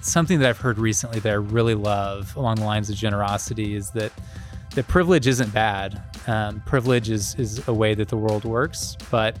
[0.00, 3.90] something that I've heard recently that I really love along the lines of generosity is
[3.90, 4.12] that
[4.74, 6.02] that privilege isn't bad.
[6.26, 9.36] Um, privilege is is a way that the world works, but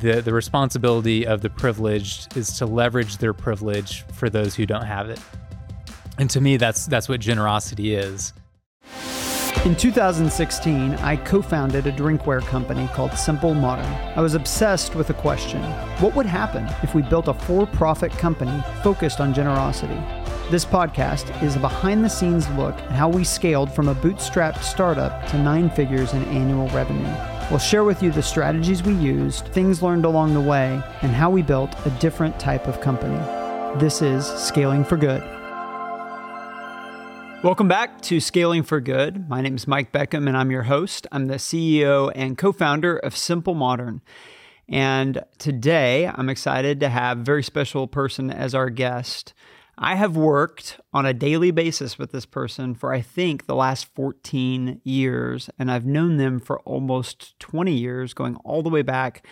[0.00, 4.84] the the responsibility of the privileged is to leverage their privilege for those who don't
[4.84, 5.20] have it.
[6.18, 8.32] And to me, that's that's what generosity is.
[9.64, 13.92] In 2016, I co founded a drinkware company called Simple Modern.
[14.16, 15.60] I was obsessed with the question
[16.00, 20.00] what would happen if we built a for profit company focused on generosity?
[20.48, 24.62] This podcast is a behind the scenes look at how we scaled from a bootstrapped
[24.62, 27.12] startup to nine figures in annual revenue.
[27.50, 31.30] We'll share with you the strategies we used, things learned along the way, and how
[31.30, 33.18] we built a different type of company.
[33.80, 35.37] This is Scaling for Good.
[37.44, 39.28] Welcome back to Scaling for Good.
[39.28, 41.06] My name is Mike Beckham and I'm your host.
[41.12, 44.02] I'm the CEO and co founder of Simple Modern.
[44.68, 49.34] And today I'm excited to have a very special person as our guest.
[49.78, 53.86] I have worked on a daily basis with this person for, I think, the last
[53.94, 59.24] 14 years, and I've known them for almost 20 years, going all the way back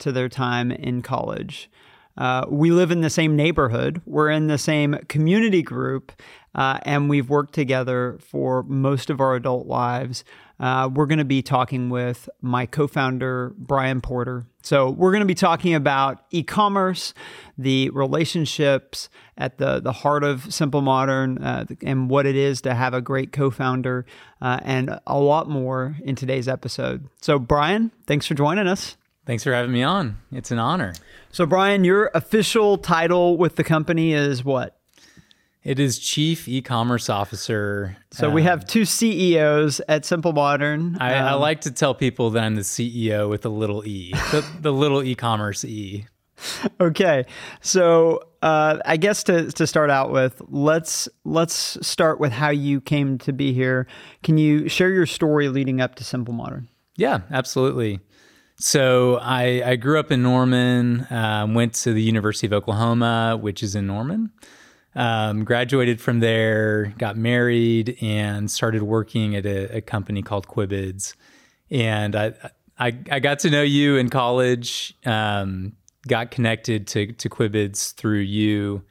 [0.00, 1.70] to their time in college.
[2.16, 6.12] Uh, we live in the same neighborhood, we're in the same community group,
[6.54, 10.24] uh, and we've worked together for most of our adult lives.
[10.60, 14.46] Uh, we're going to be talking with my co founder, Bryan Porter.
[14.62, 17.12] So, we're going to be talking about e commerce,
[17.58, 22.74] the relationships at the, the heart of Simple Modern, uh, and what it is to
[22.74, 24.06] have a great co founder,
[24.40, 27.08] uh, and a lot more in today's episode.
[27.20, 28.96] So, Bryan, thanks for joining us.
[29.26, 30.18] Thanks for having me on.
[30.30, 30.94] It's an honor.
[31.34, 34.78] So, Bryan, your official title with the company is what?
[35.64, 37.96] It is Chief E-commerce Officer.
[38.12, 40.96] So um, we have two CEOs at Simple Modern.
[41.00, 44.12] I, um, I, like to tell people that I'm the CEO with a little e,
[44.30, 46.06] the, the little e-commerce e.
[46.80, 47.26] Okay,
[47.60, 52.80] so uh, I guess to to start out with, let's let's start with how you
[52.80, 53.88] came to be here.
[54.22, 56.68] Can you share your story leading up to Simple Modern?
[56.94, 57.98] Yeah, absolutely.
[58.56, 63.62] So I, I grew up in Norman, um, went to the University of Oklahoma, which
[63.62, 64.30] is in Norman.
[64.96, 71.16] Um, graduated from there, got married, and started working at a, a company called Quibids.
[71.68, 72.34] And I,
[72.78, 75.72] I, I, got to know you in college, um,
[76.06, 78.84] got connected to, to Quibids through you,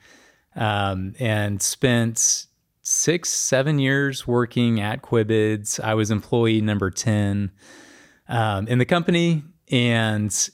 [0.57, 2.47] um, and spent
[2.81, 5.80] six, seven years working at Quibids.
[5.80, 7.50] I was employee number 10
[8.28, 9.44] um, in the company.
[9.72, 10.50] And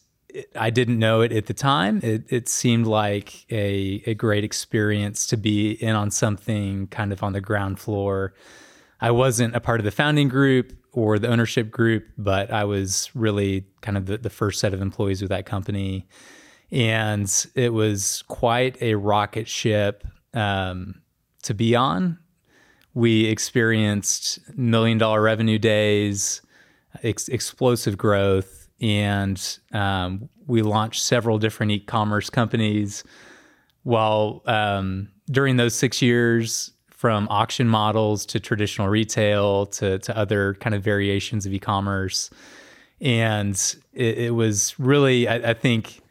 [0.56, 2.00] I didn't know it at the time.
[2.03, 7.24] It, it seemed like a, a great experience to be in on something kind of
[7.24, 8.34] on the ground floor.
[9.02, 13.09] I wasn't a part of the founding group or the ownership group, but I was
[13.16, 16.08] really kind of the, the first set of employees with that company.
[16.72, 20.06] And it was quite a rocket ship
[20.36, 21.02] um,
[21.44, 22.20] to be on.
[22.94, 26.41] We experienced million dollar revenue days,
[27.02, 33.03] ex- explosive growth and um, we launched several different e-commerce companies.
[33.84, 40.56] While um, during those six years, from auction models to traditional retail to to other
[40.56, 42.29] kind of variations of e-commerce,
[43.01, 43.56] and
[43.94, 46.01] it, it was really, I, I think,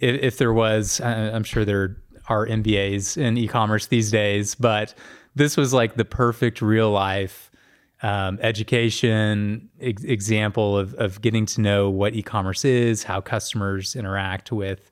[0.00, 1.96] if, if, there was, I'm sure there
[2.28, 4.94] are MBAs in e-commerce these days, but
[5.34, 7.50] this was like the perfect real life
[8.02, 14.52] um, education ex- example of, of getting to know what e-commerce is, how customers interact
[14.52, 14.90] with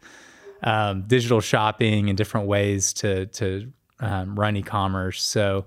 [0.63, 5.23] um, digital shopping and different ways to to um, run e-commerce.
[5.23, 5.67] So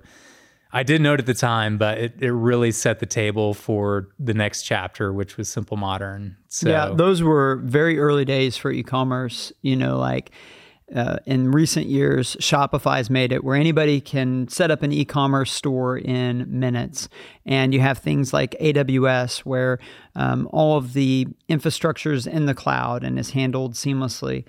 [0.75, 4.33] I know it at the time, but it, it really set the table for the
[4.33, 6.35] next chapter, which was Simple Modern.
[6.47, 9.53] So, yeah, those were very early days for e-commerce.
[9.61, 10.31] You know, like
[10.95, 15.51] uh, in recent years, Shopify's made it where anybody can set up an e commerce
[15.51, 17.09] store in minutes.
[17.45, 19.79] And you have things like AWS, where
[20.15, 24.45] um, all of the infrastructure is in the cloud and is handled seamlessly.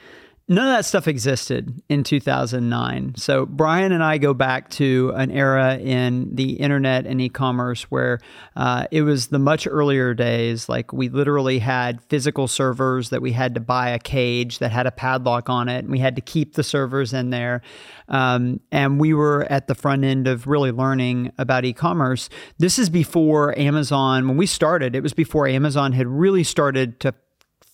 [0.47, 3.15] None of that stuff existed in 2009.
[3.17, 7.85] So, Bryan and I go back to an era in the internet and e commerce
[7.85, 8.21] where
[8.55, 10.69] uh, it was the much earlier days.
[10.69, 14.87] Like, we literally had physical servers that we had to buy a cage that had
[14.87, 17.63] a padlock on it, and we had to keep the servers in there.
[18.11, 22.29] Um, and we were at the front end of really learning about e commerce.
[22.59, 27.15] This is before Amazon, when we started, it was before Amazon had really started to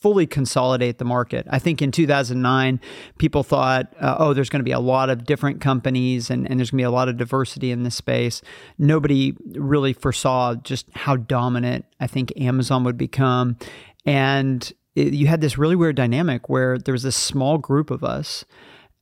[0.01, 1.47] fully consolidate the market.
[1.51, 2.81] I think in 2009,
[3.19, 6.59] people thought, uh, oh, there's going to be a lot of different companies and, and
[6.59, 8.41] there's going to be a lot of diversity in this space.
[8.79, 13.59] Nobody really foresaw just how dominant I think Amazon would become.
[14.07, 18.03] And it, you had this really weird dynamic where there was this small group of
[18.03, 18.45] us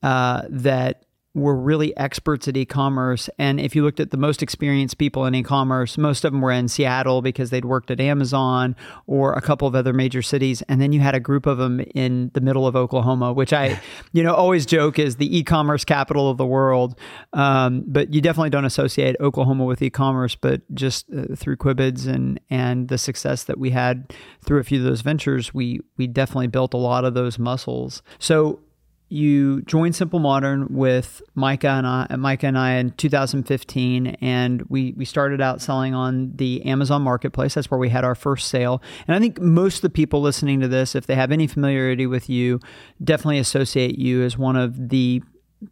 [0.03, 1.05] uh, that
[1.39, 5.35] were really experts at e-commerce and if you looked at the most experienced people in
[5.35, 8.77] e-commerce most of them were in Seattle because they'd worked at Amazon
[9.07, 11.81] or a couple of other major cities and then you had a group of them
[11.95, 13.81] in the middle of Oklahoma which I
[14.13, 16.99] you know always joke is the e-commerce capital of the world
[17.33, 22.41] um, but you definitely don't associate Oklahoma with e-commerce but just uh, through Quibids and
[22.51, 24.13] and the success that we had
[24.45, 28.03] through a few of those ventures we we definitely built a lot of those muscles.
[28.19, 28.61] So
[29.09, 34.93] you joined Simple Modern with Micah and I, Micah and I in 2015, and we
[34.97, 37.55] we started out selling on the Amazon Marketplace.
[37.55, 38.83] That's where we had our first sale.
[39.07, 42.07] And I think most of the people listening to this, if they have any familiarity
[42.07, 42.61] with you,
[43.03, 45.23] definitely associate you as one of the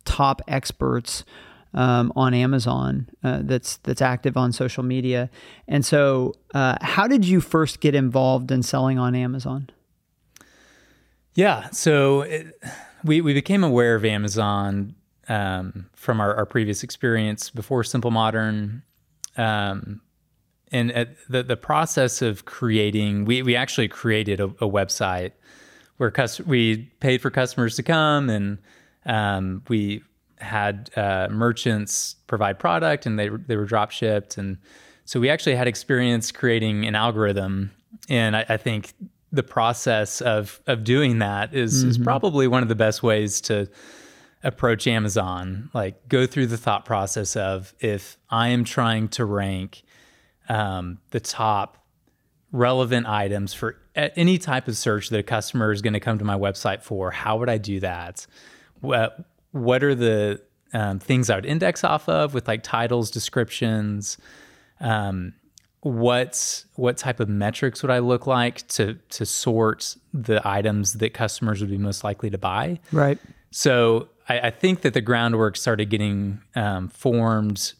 [0.04, 1.24] top experts
[1.74, 5.28] um, on Amazon uh, that's that's active on social media.
[5.68, 9.68] And so, uh, how did you first get involved in selling on Amazon?
[11.34, 12.22] Yeah, so.
[12.22, 12.58] It,
[13.06, 14.94] we we became aware of Amazon
[15.28, 18.82] um, from our, our, previous experience before Simple Modern.
[19.36, 20.00] Um,
[20.72, 20.90] and
[21.28, 25.32] the the process of creating, we we actually created a, a website
[25.96, 28.58] where cus- we paid for customers to come, and
[29.06, 30.02] um, we
[30.38, 34.58] had uh, merchants provide product, and they they were drop shipped, and
[35.04, 37.70] so we actually had experience creating an algorithm.
[38.08, 38.92] And I, I think
[39.36, 41.90] the process of of doing that is, mm-hmm.
[41.90, 43.68] is probably one of the best ways to
[44.42, 45.70] approach Amazon.
[45.74, 49.82] Like go through the thought process of if I am trying to rank
[50.48, 51.84] um, the top
[52.52, 56.24] relevant items for any type of search that a customer is going to come to
[56.24, 58.26] my website for, how would I do that?
[58.80, 60.42] What what are the
[60.72, 64.18] um, things I would index off of with like titles, descriptions,
[64.80, 65.32] um,
[65.86, 71.14] what what type of metrics would I look like to to sort the items that
[71.14, 72.80] customers would be most likely to buy?
[72.90, 73.18] Right.
[73.52, 77.74] So I, I think that the groundwork started getting um, formed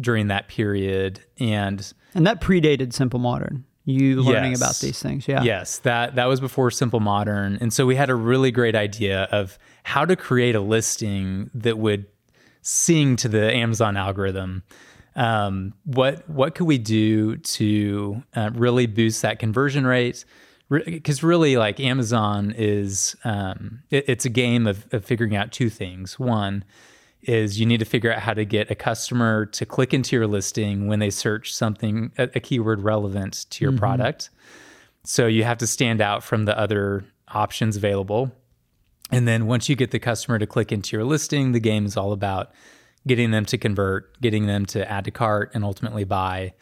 [0.00, 3.64] during that period, and and that predated Simple Modern.
[3.84, 5.42] You learning yes, about these things, yeah.
[5.42, 9.24] Yes, that that was before Simple Modern, and so we had a really great idea
[9.32, 12.06] of how to create a listing that would
[12.62, 14.62] sing to the Amazon algorithm
[15.18, 20.24] um, what what could we do to uh, really boost that conversion rate?
[20.70, 25.50] Because Re- really, like Amazon is, um, it, it's a game of, of figuring out
[25.50, 26.18] two things.
[26.20, 26.62] One
[27.22, 30.28] is you need to figure out how to get a customer to click into your
[30.28, 33.80] listing when they search something, a, a keyword relevant to your mm-hmm.
[33.80, 34.30] product.
[35.04, 38.30] So you have to stand out from the other options available.
[39.10, 41.96] And then once you get the customer to click into your listing, the game is
[41.96, 42.52] all about
[43.06, 46.54] getting them to convert, getting them to add to cart, and ultimately buy.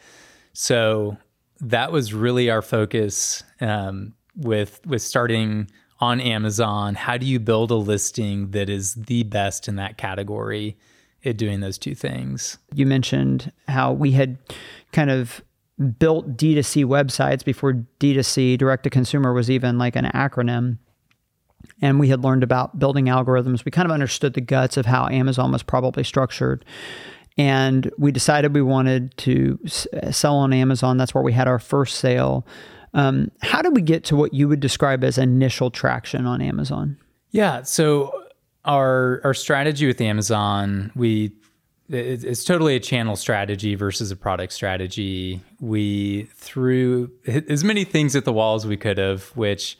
[0.53, 1.17] So
[1.59, 5.69] that was really our focus um, with with starting
[5.99, 6.95] on Amazon.
[6.95, 10.77] How do you build a listing that is the best in that category
[11.25, 12.57] at doing those two things?
[12.73, 14.37] You mentioned how we had
[14.91, 15.41] kind of
[15.99, 20.77] built D2C websites before D2C, direct to consumer, was even like an acronym
[21.81, 23.63] and we had learned about building algorithms.
[23.65, 26.65] We kind of understood the guts of how Amazon was probably structured.
[27.37, 29.59] And we decided we wanted to
[30.11, 30.97] sell on Amazon.
[30.97, 32.47] That's where we had our first sale.
[32.93, 36.97] Um, how did we get to what you would describe as initial traction on Amazon?
[37.29, 37.61] Yeah.
[37.61, 38.11] So
[38.65, 41.33] our our strategy with Amazon, we
[41.89, 45.39] it's totally a channel strategy versus a product strategy.
[45.61, 49.77] We threw as many things at the wall as we could have, which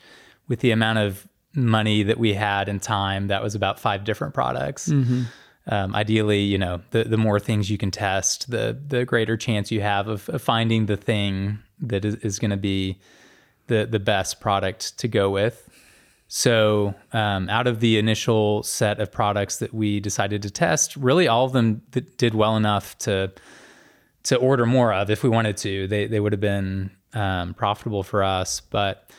[0.47, 1.27] with the amount of
[1.57, 4.87] money that we had and time, that was about five different products.
[4.87, 5.23] Mm-hmm.
[5.69, 9.69] Um, ideally, you know, the the more things you can test, the the greater chance
[9.69, 12.99] you have of, of finding the thing that is, is going to be
[13.65, 15.67] the the best product to go with.
[16.29, 21.27] So, um, out of the initial set of products that we decided to test, really
[21.27, 21.81] all of them
[22.17, 23.31] did well enough to
[24.23, 25.87] to order more of if we wanted to.
[25.87, 29.09] They they would have been um, profitable for us, but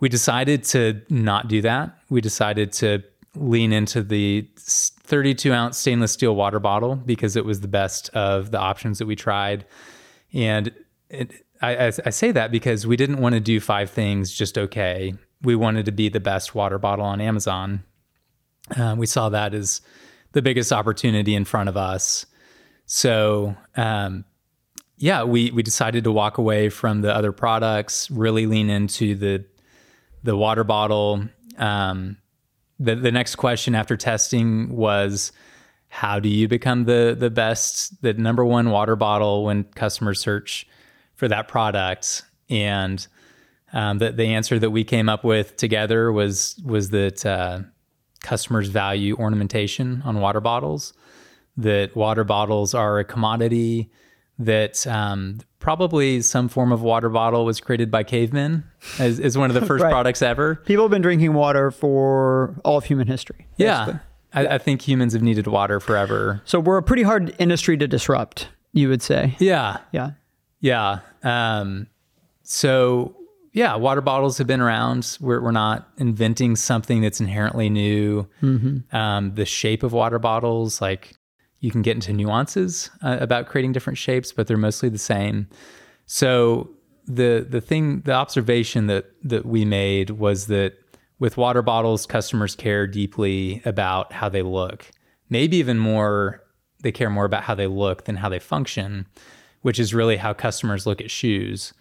[0.00, 1.96] we decided to not do that.
[2.10, 3.02] We decided to
[3.34, 8.50] lean into the 32 ounce stainless steel water bottle because it was the best of
[8.50, 9.66] the options that we tried.
[10.32, 10.72] And
[11.10, 15.14] it, I, I, say that because we didn't want to do five things just okay.
[15.42, 17.84] We wanted to be the best water bottle on Amazon.
[18.76, 19.80] Uh, we saw that as
[20.32, 22.26] the biggest opportunity in front of us.
[22.86, 24.24] So, um,
[24.98, 29.44] yeah, we we decided to walk away from the other products, really lean into the
[30.26, 31.24] the water bottle.
[31.56, 32.18] Um,
[32.78, 35.32] the the next question after testing was,
[35.88, 40.66] how do you become the the best, the number one water bottle when customers search
[41.14, 42.22] for that product?
[42.50, 43.06] And
[43.72, 47.60] um, the the answer that we came up with together was was that uh,
[48.20, 50.92] customers value ornamentation on water bottles.
[51.56, 53.90] that water bottles are a commodity,
[54.38, 58.64] that um, probably some form of water bottle was created by cavemen
[58.98, 59.90] as, as one of the first Right.
[59.90, 60.56] products ever.
[60.56, 63.46] People have been drinking water for all of human history.
[63.56, 63.84] Yeah.
[63.86, 64.00] basically.
[64.34, 66.42] I, I think humans have needed water forever.
[66.44, 69.34] So we're a pretty hard industry to disrupt, you would say.
[69.38, 69.78] Yeah.
[69.92, 70.10] Yeah.
[70.60, 71.00] Yeah.
[71.22, 71.86] Um,
[72.42, 73.16] so,
[73.52, 75.16] yeah, water bottles have been around.
[75.20, 78.28] We're, we're not inventing something that's inherently new.
[78.92, 81.14] Um, the shape of water bottles, like
[81.66, 85.48] you can get into nuances uh, about creating different shapes, but they're mostly the same.
[86.06, 86.70] So
[87.06, 90.74] the the thing, the observation that that we made was that
[91.18, 94.90] with water bottles, customers care deeply about how they look.
[95.28, 96.40] Maybe even more,
[96.82, 99.06] they care more about how they look than how they function,
[99.62, 101.72] which is really how customers look at shoes.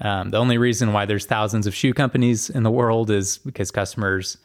[0.00, 3.70] Um, the only reason why there's thousands of shoe companies in the world is because
[3.72, 4.36] customers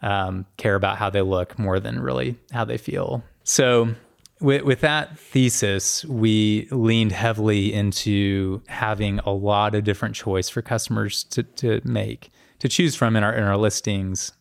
[0.00, 3.22] um, care about how they look more than really how they feel.
[3.44, 3.94] So,
[4.42, 10.60] with, with that thesis, we leaned heavily into having a lot of different choice for
[10.62, 14.32] customers to, to make, to choose from in our, in our listings.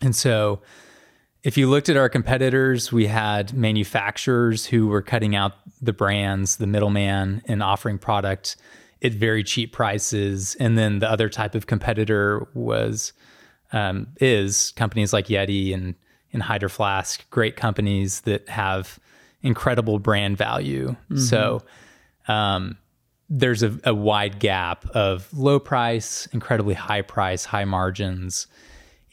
[0.00, 0.60] And so,
[1.42, 6.56] if you looked at our competitors, we had manufacturers who were cutting out the brands,
[6.56, 8.56] the middleman, and offering product
[9.02, 10.54] at very cheap prices.
[10.60, 13.14] And then the other type of competitor was
[13.72, 15.94] um, is companies like Yeti and
[16.32, 18.98] and Hydro Flask, great companies that have
[19.42, 20.96] incredible brand value.
[21.16, 21.62] So
[22.28, 22.76] um,
[23.28, 28.46] there's a, a wide gap of low price, incredibly high price, high margins,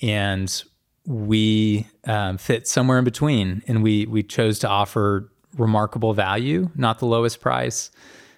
[0.01, 0.63] and
[1.05, 3.63] we um, fit somewhere in between.
[3.67, 7.89] And we we chose to offer remarkable value, not the lowest price,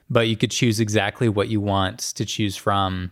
[0.10, 3.12] but you could choose exactly what you want to choose from.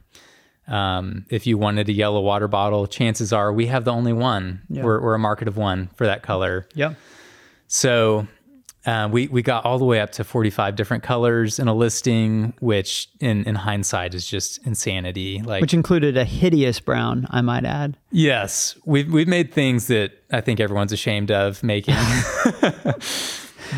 [0.68, 4.62] Um, if you wanted a yellow water bottle, chances are we have the only one.
[4.84, 6.68] We're, we're a market of one for that color.
[6.76, 6.96] Yeah.
[7.68, 8.28] So
[8.88, 12.54] uh, we we got all the way up to 45 different colors in a listing,
[12.60, 15.42] which in in hindsight is just insanity.
[15.42, 17.98] Like Which included a hideous brown, I might add.
[18.12, 21.96] yes, we've we've made things that I think everyone's ashamed of making.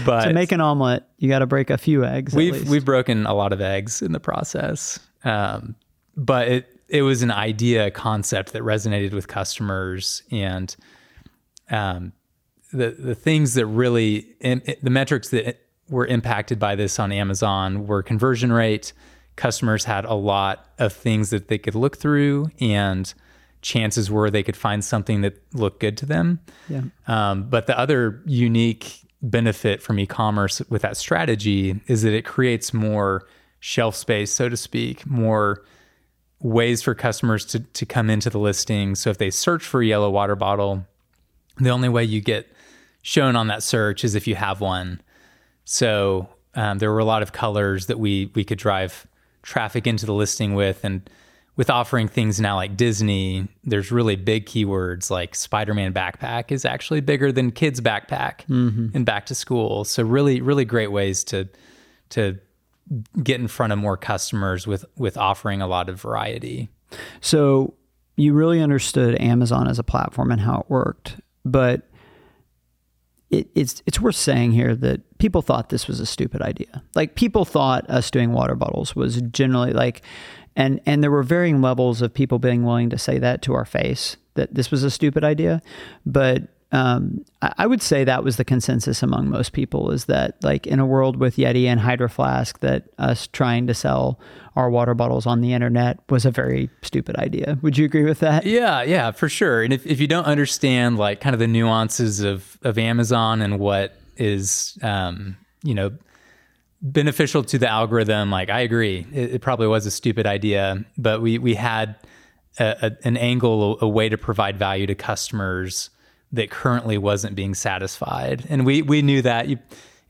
[0.05, 2.35] but To make an omelet, you got to break a few eggs.
[2.35, 4.99] we've we've broken a lot of eggs in the process.
[5.23, 5.75] Um,
[6.15, 10.75] but it it was an idea, concept that resonated with customers, and
[11.71, 12.13] um,
[12.71, 15.59] the the things that really the metrics that
[15.89, 18.93] were impacted by this on Amazon were conversion rate.
[19.35, 23.13] Customers had a lot of things that they could look through, and
[23.61, 26.39] chances were they could find something that looked good to them.
[26.67, 26.81] Yeah.
[27.07, 32.73] Um, but the other unique benefit from e-commerce with that strategy is that it creates
[32.73, 33.27] more
[33.59, 35.63] shelf space, so to speak, more
[36.39, 38.95] ways for customers to, to come into the listing.
[38.95, 40.85] So if they search for a yellow water bottle,
[41.57, 42.47] the only way you get
[43.01, 45.01] shown on that search is if you have one.
[45.65, 49.07] So um, there were a lot of colors that we we could drive
[49.41, 51.09] traffic into the listing with, and
[51.55, 57.01] with offering things now like Disney, there's really big keywords like Spider-Man backpack is actually
[57.01, 58.47] bigger than kids backpack
[58.95, 59.83] and back to school.
[59.83, 61.49] So really, really great ways to
[62.11, 62.39] to
[63.21, 66.69] get in front of more customers with with offering a lot of variety.
[67.21, 67.73] So
[68.15, 71.88] you really understood Amazon as a platform and how it worked, but
[73.29, 76.83] it, it's it's worth saying here that people thought this was a stupid idea.
[76.95, 80.01] Like people thought us doing water bottles was generally like,
[80.55, 83.65] and and there were varying levels of people being willing to say that to our
[83.65, 85.61] face that this was a stupid idea,
[86.05, 90.67] but um, I would say that was the consensus among most people is that like
[90.67, 94.19] in a world with Yeti and Hydro Flask that us trying to sell
[94.55, 97.57] our water bottles on the internet was a very stupid idea.
[97.63, 98.45] Would you agree with that?
[98.45, 99.63] Yeah, yeah, for sure.
[99.63, 103.57] And if, if you don't understand like kind of the nuances of of Amazon and
[103.57, 105.91] what is um, you know
[106.81, 111.21] beneficial to the algorithm, like I agree, it, it probably was a stupid idea, but
[111.21, 111.95] we we had
[112.59, 115.89] a, a, an angle, a, way to provide value to customers
[116.31, 119.57] that currently wasn't being satisfied, and we we knew that you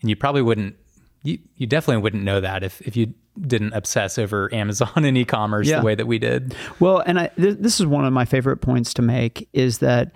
[0.01, 0.75] and you probably wouldn't.
[1.23, 5.67] You, you definitely wouldn't know that if, if you didn't obsess over Amazon and e-commerce
[5.67, 5.79] Yeah.
[5.79, 6.55] the way that we did.
[6.79, 10.13] Well, and I, th- this is one of my favorite points to make is that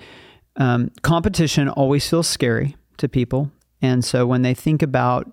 [0.56, 3.52] um, competition always feels scary to people.
[3.82, 5.30] And so when they think about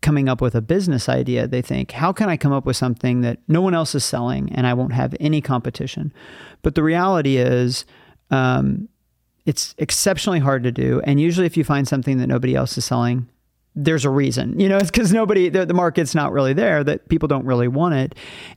[0.00, 3.20] coming up with a business idea, they think, how can I come up with something
[3.20, 6.10] that no one else is selling and I won't have any competition?
[6.62, 7.84] But the reality is,
[8.30, 8.88] um,
[9.44, 11.00] it's exceptionally hard to do.
[11.04, 13.28] And usually, if you find something that nobody else is selling,
[13.74, 17.08] there's a reason, you know, it's because nobody, the, the market's not really there, that
[17.08, 18.14] people don't really want it.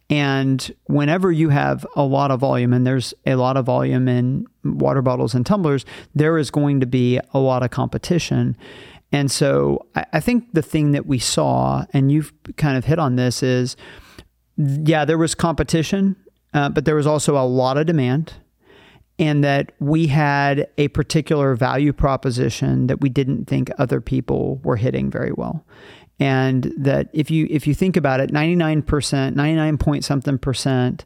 [0.10, 4.46] And whenever you have a lot of volume, and there's a lot of volume in
[4.64, 8.58] water bottles and tumblers, there is going to be a lot of competition.
[9.12, 13.00] And so I, I think the thing that we saw, and you've kind of hit
[13.00, 13.76] on this, is
[14.58, 16.16] yeah, there was competition,
[16.54, 18.34] uh, but there was also a lot of demand
[19.18, 24.76] and that we had a particular value proposition that we didn't think other people were
[24.76, 25.66] hitting very well.
[26.20, 31.06] And that if you if you think about it 99% 99 point something percent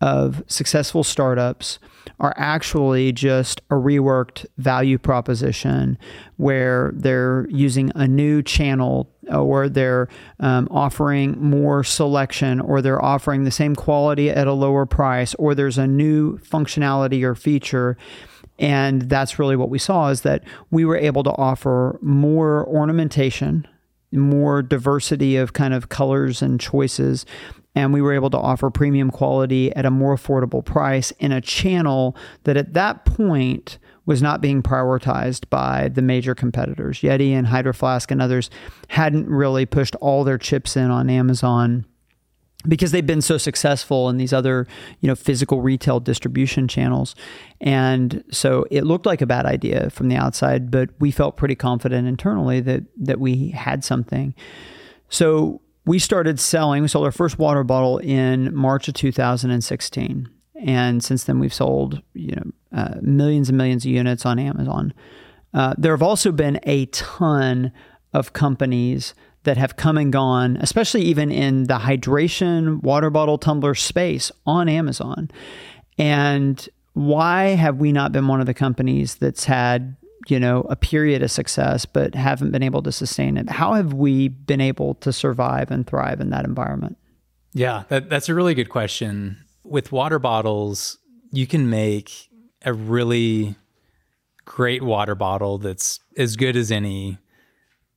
[0.00, 1.78] of successful startups
[2.18, 5.98] are actually just a reworked value proposition
[6.36, 10.08] where they're using a new channel or they're
[10.40, 15.54] um, offering more selection or they're offering the same quality at a lower price or
[15.54, 17.96] there's a new functionality or feature.
[18.58, 23.66] And that's really what we saw is that we were able to offer more ornamentation
[24.12, 27.24] more diversity of kind of colors and choices
[27.74, 31.40] and we were able to offer premium quality at a more affordable price in a
[31.40, 33.78] channel that at that point
[34.10, 36.98] was not being prioritized by the major competitors.
[36.98, 38.50] Yeti and Hydro Flask and others
[38.88, 41.86] hadn't really pushed all their chips in on Amazon
[42.66, 44.66] because they've been so successful in these other,
[44.98, 47.14] you know, physical retail distribution channels.
[47.60, 51.54] And so it looked like a bad idea from the outside, but we felt pretty
[51.54, 54.34] confident internally that that we had something.
[55.08, 60.28] So we started selling, we sold our first water bottle in March of 2016.
[60.64, 64.92] And since then, we've sold you know uh, millions and millions of units on Amazon.
[65.52, 67.72] Uh, there have also been a ton
[68.12, 69.14] of companies
[69.44, 74.68] that have come and gone, especially even in the hydration water bottle tumbler space on
[74.68, 75.30] Amazon.
[75.98, 79.96] And why have we not been one of the companies that's had
[80.28, 83.94] you know a period of success but haven't been able to sustain it how have
[83.94, 86.98] we been able to survive and thrive in that environment
[87.54, 90.98] yeah that, that's a really good question with water bottles
[91.32, 92.28] you can make
[92.62, 93.54] a really
[94.44, 97.18] great water bottle that's as good as any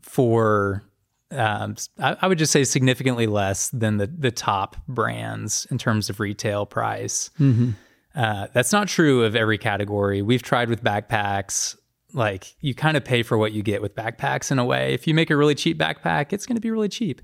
[0.02, 0.84] for
[1.32, 6.08] um, I, I, would just say significantly less than the the top brands in terms
[6.08, 7.32] of retail price.
[7.40, 7.72] Mm-hmm.
[8.14, 10.22] Uh, that's not true of every category.
[10.22, 11.76] We've tried with backpacks
[12.14, 14.94] like you kind of pay for what you get with backpacks in a way.
[14.94, 17.24] If you make a really cheap backpack, it's going to be really cheap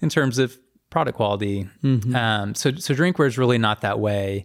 [0.00, 0.58] in terms of
[0.92, 1.68] product quality.
[1.82, 2.14] Mm-hmm.
[2.14, 4.44] Um, so, so drinkware is really not that way.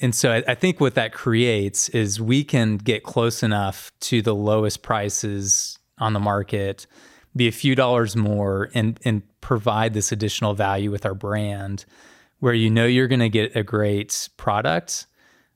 [0.00, 4.22] And so I, I, think what that creates is we can get close enough to
[4.22, 6.86] the lowest prices on the market,
[7.34, 11.86] be a few dollars more, and and provide this additional value with our brand,
[12.40, 15.06] where you know you're going to get a great product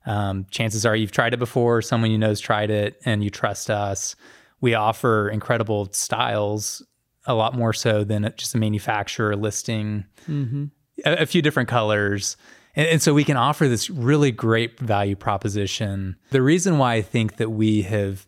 [0.06, 3.30] um, chances are you've tried it before, someone you know has tried it, and you
[3.30, 4.16] trust us.
[4.60, 6.82] We offer incredible styles,
[7.26, 10.64] a lot more so than just a manufacturer listing mm-hmm.
[11.04, 12.36] a, a, few different colors.
[12.74, 16.16] And, and so we can offer this really great value proposition.
[16.30, 18.26] The reason why I think that we have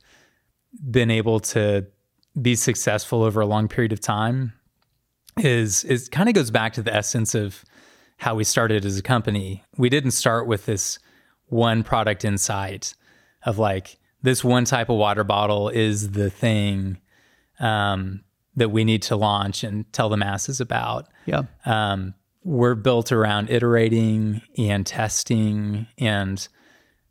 [0.90, 1.87] been able to
[2.40, 4.52] be successful over a long period of time
[5.38, 7.64] is is kind of goes back to the essence of
[8.18, 9.64] how we started as a company.
[9.76, 10.98] We didn't start with this
[11.46, 12.94] one product in sight
[13.44, 16.98] of like this one type of water bottle is the thing
[17.61, 18.22] um,
[18.56, 21.08] that we need to launch and tell the masses about.
[21.26, 21.42] Yeah.
[21.64, 26.46] Um, we're built around iterating and testing and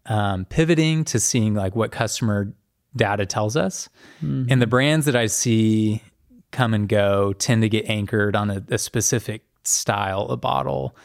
[0.06, 2.54] um, pivoting to seeing like what customer
[2.96, 3.90] data tells us.
[4.18, 4.52] Mm-hmm.
[4.52, 6.04] And the brands that I see
[6.52, 10.96] come and go tend to get anchored on a, a specific style of bottle.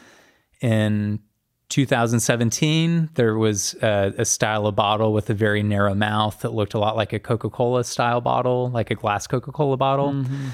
[0.61, 1.20] And
[1.68, 6.74] 2017, there was a, a, style of bottle with a very narrow mouth that looked
[6.74, 10.12] a lot like a Coca Cola style bottle, like a glass Coca Cola bottle.
[10.12, 10.48] Mm-hmm.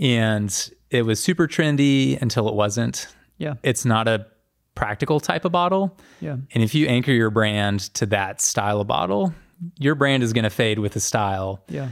[0.00, 3.08] And it was super trendy until it wasn't.
[3.38, 3.54] Yeah.
[3.62, 4.26] It's not a
[4.74, 5.96] practical type of bottle.
[6.20, 6.36] Yeah.
[6.52, 9.34] And if you anchor your brand to that style of bottle,
[9.78, 11.62] your brand is going to fade with the style.
[11.68, 11.88] Yeah.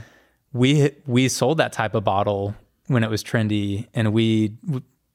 [0.53, 2.55] We we sold that type of bottle
[2.87, 4.57] when it was trendy and we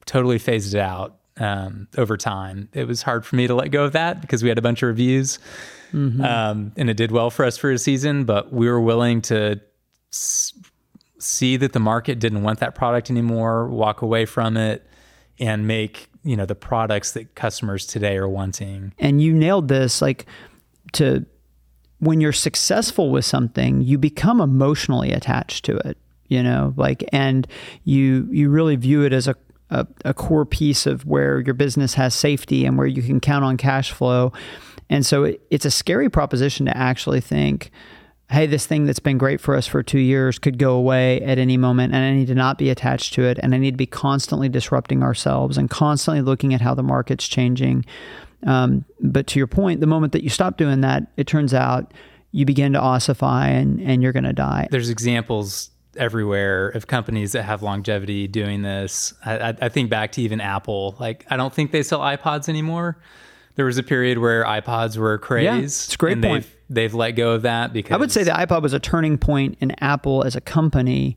[0.05, 2.69] totally phased it out um, over time.
[2.73, 4.81] It was hard for me to let go of that because we had a bunch
[4.83, 5.39] of reviews,
[5.91, 6.21] mm-hmm.
[6.23, 8.25] um, and it did well for us for a season.
[8.25, 9.59] But we were willing to
[10.11, 10.53] s-
[11.19, 14.87] see that the market didn't want that product anymore, walk away from it,
[15.39, 18.93] and make you know the products that customers today are wanting.
[18.97, 20.25] And you nailed this, like
[20.93, 21.25] to
[21.99, 27.47] when you're successful with something, you become emotionally attached to it you know like and
[27.83, 29.35] you you really view it as a
[29.69, 33.43] a, a core piece of where your business has safety and where you can count
[33.43, 34.31] on cash flow.
[34.89, 37.71] And so it, it's a scary proposition to actually think,
[38.29, 41.37] hey, this thing that's been great for us for two years could go away at
[41.37, 43.77] any moment, and I need to not be attached to it, and I need to
[43.77, 47.85] be constantly disrupting ourselves and constantly looking at how the market's changing.
[48.45, 51.93] Um, but to your point, the moment that you stop doing that, it turns out
[52.31, 54.67] you begin to ossify and, and you're going to die.
[54.71, 59.13] There's examples everywhere of companies that have longevity doing this.
[59.25, 60.95] I, I, think back to even Apple.
[60.99, 62.97] Like, I don't think they sell iPods anymore.
[63.55, 65.43] There was a period where iPods were craze.
[65.43, 66.43] Yeah, it's a great and point.
[66.43, 69.17] They've, they've let go of that because I would say the iPod was a turning
[69.17, 71.15] point in Apple as a company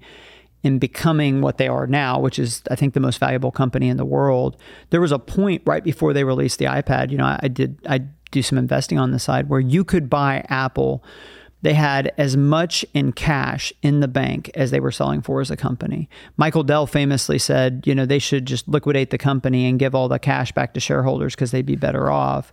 [0.63, 3.97] in becoming what they are now, which is I think the most valuable company in
[3.97, 4.57] the world.
[4.91, 7.11] There was a point right before they released the iPad.
[7.11, 7.99] You know, I, I did I
[8.31, 11.03] do some investing on the side where you could buy Apple.
[11.63, 15.51] They had as much in cash in the bank as they were selling for as
[15.51, 16.09] a company.
[16.37, 20.09] Michael Dell famously said, you know, they should just liquidate the company and give all
[20.09, 22.53] the cash back to shareholders because they'd be better off.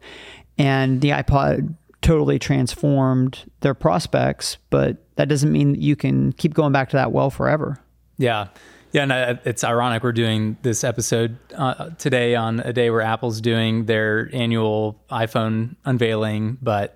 [0.58, 6.72] And the iPod totally transformed their prospects, but that doesn't mean you can keep going
[6.72, 7.80] back to that well forever.
[8.18, 8.48] Yeah.
[8.92, 13.02] Yeah, and uh, it's ironic we're doing this episode uh, today on a day where
[13.02, 16.96] Apple's doing their annual iPhone unveiling, but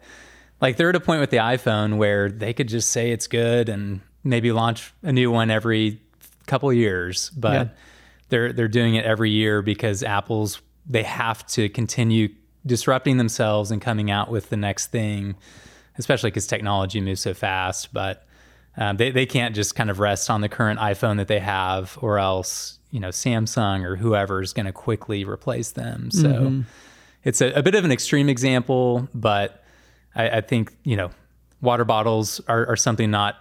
[0.62, 3.70] like they're at a point with the iPhone where they could just say it's good
[3.70, 6.02] and maybe launch a new one every
[6.48, 7.68] couple years, but Yeah.
[8.30, 12.30] they're they're doing it every year because Apple's they have to continue
[12.66, 15.36] disrupting themselves and coming out with the next thing,
[15.98, 17.94] especially because technology moves so fast.
[17.94, 18.26] But
[18.78, 21.98] um, they they can't just kind of rest on the current iPhone that they have,
[22.02, 26.10] or else you know Samsung or whoever is going to quickly replace them.
[26.12, 26.64] So
[27.24, 29.59] it's a, a bit of an extreme example, but
[30.20, 31.10] I, I think you know
[31.62, 33.36] water bottles are, are something not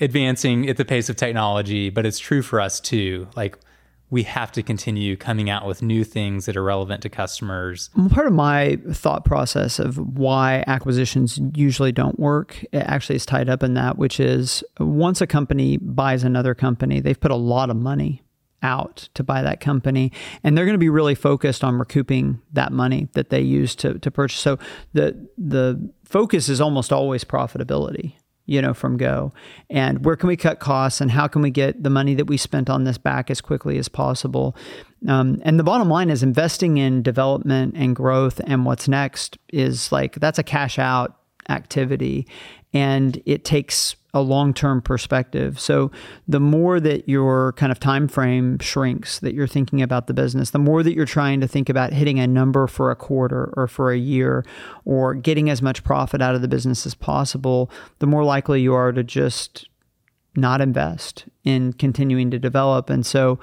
[0.00, 3.28] advancing at the pace of technology, but it's true for us too.
[3.34, 3.58] Like
[4.10, 7.90] we have to continue coming out with new things that are relevant to customers.
[8.10, 13.48] Part of my thought process of why acquisitions usually don't work it actually is tied
[13.48, 17.70] up in that, which is once a company buys another company, they've put a lot
[17.70, 18.22] of money
[18.62, 20.12] out to buy that company.
[20.42, 23.98] And they're going to be really focused on recouping that money that they used to,
[23.98, 24.40] to purchase.
[24.40, 24.58] So
[24.92, 28.14] the the focus is almost always profitability
[28.46, 29.32] you know from go.
[29.68, 32.36] And where can we cut costs and how can we get the money that we
[32.36, 34.56] spent on this back as quickly as possible?
[35.06, 39.92] Um, and the bottom line is investing in development and growth and what's next is
[39.92, 42.26] like that's a cash out activity.
[42.72, 45.60] And it takes a long-term perspective.
[45.60, 45.90] So
[46.26, 50.50] the more that your kind of time frame shrinks that you're thinking about the business
[50.50, 53.66] the more that you're trying to think about hitting a number for a quarter or
[53.66, 54.44] for a year
[54.84, 58.72] or getting as much profit out of the business as possible the more likely you
[58.72, 59.68] are to just
[60.34, 62.90] not invest in continuing to develop.
[62.90, 63.38] And so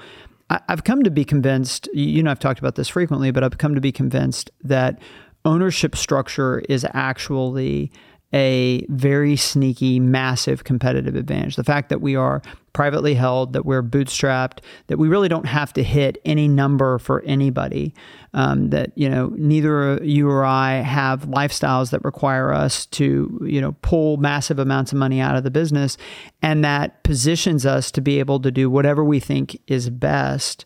[0.50, 3.74] I've come to be convinced, you know, I've talked about this frequently, but I've come
[3.74, 5.00] to be convinced that
[5.44, 7.90] ownership structure is actually
[8.34, 11.54] a very sneaky, massive competitive advantage.
[11.54, 12.42] The fact that we are
[12.72, 17.22] privately held, that we're bootstrapped, that we really don't have to hit any number for
[17.22, 17.94] anybody,
[18.32, 23.60] um, that, you know, neither you or I have lifestyles that require us to, you
[23.60, 25.96] know, pull massive amounts of money out of the business.
[26.42, 30.64] And that positions us to be able to do whatever we think is best.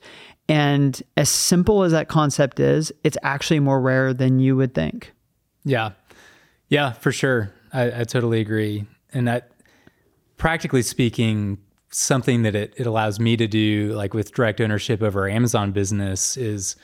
[0.48, 5.12] And as simple as that concept is, it's actually more rare than you would think.
[5.66, 5.90] Yeah.
[6.70, 7.52] Yeah, for sure.
[7.72, 8.86] I, I totally agree.
[9.12, 9.50] And that,
[10.36, 11.58] practically speaking,
[11.90, 15.72] something that it, it allows me to do, like with direct ownership of our Amazon
[15.72, 16.76] business, is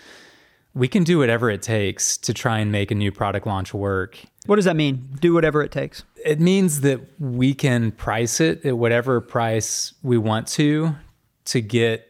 [0.74, 4.18] we can do whatever it takes to try and make a new product launch work.
[4.46, 5.08] What does that mean?
[5.20, 6.02] Do whatever it takes.
[6.24, 10.94] It means that we can price it at whatever price we want to
[11.46, 12.08] to get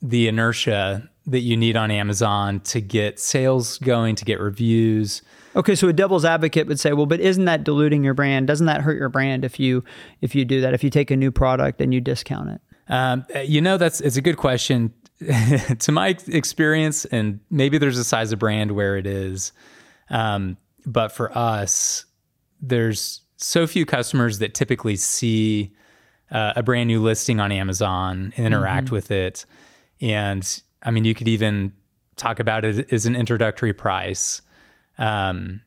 [0.00, 5.22] the inertia that you need on Amazon to get sales going, to get reviews.
[5.56, 8.46] Okay, so a devil's advocate would say, well, but isn't that diluting your brand?
[8.46, 9.84] Doesn't that hurt your brand if you
[10.20, 10.74] if you do that?
[10.74, 12.60] If you take a new product and you discount it?
[12.88, 14.92] Um, you know, that's it's a good question.
[15.78, 19.52] to my experience, and maybe there's a size of brand where it is,
[20.10, 22.04] um, but for us,
[22.60, 25.72] there's so few customers that typically see
[26.30, 29.46] uh, a brand new listing on Amazon and interact with it.
[30.00, 31.72] And I mean, you could even
[32.16, 34.42] talk about it as an introductory price.
[34.98, 35.60] Um,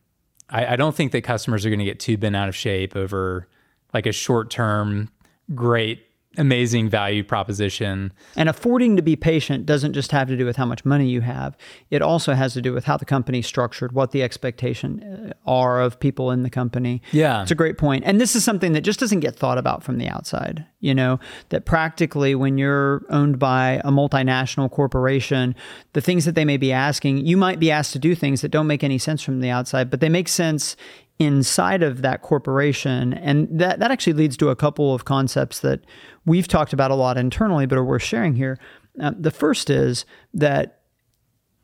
[0.50, 2.96] I, I don't think that customers are going to get too bent out of shape
[2.96, 3.48] over
[3.94, 5.10] like a short term,
[5.54, 6.07] great,
[6.38, 8.14] amazing value proposition.
[8.36, 11.22] And affording to be patient doesn't just have to do with how much money you
[11.22, 11.58] have.
[11.90, 15.82] It also has to do with how the company's structured, what the expectation uh, are
[15.82, 17.02] of people in the company.
[17.12, 17.42] Yeah.
[17.42, 18.04] It's a great point.
[18.06, 20.66] And this is something that just doesn't get thought about from the outside.
[20.80, 21.20] You know,
[21.50, 25.56] that practically when you're owned by a multinational corporation,
[25.94, 28.50] the things that they may be asking, you might be asked to do things that
[28.50, 30.76] don't make any sense from the outside, but they make sense
[31.20, 33.14] inside of that corporation.
[33.14, 35.82] And that, that actually leads to a couple of concepts that
[36.26, 38.60] we've talked about a lot internally, but are worth sharing here.
[39.02, 40.82] Uh, the first is that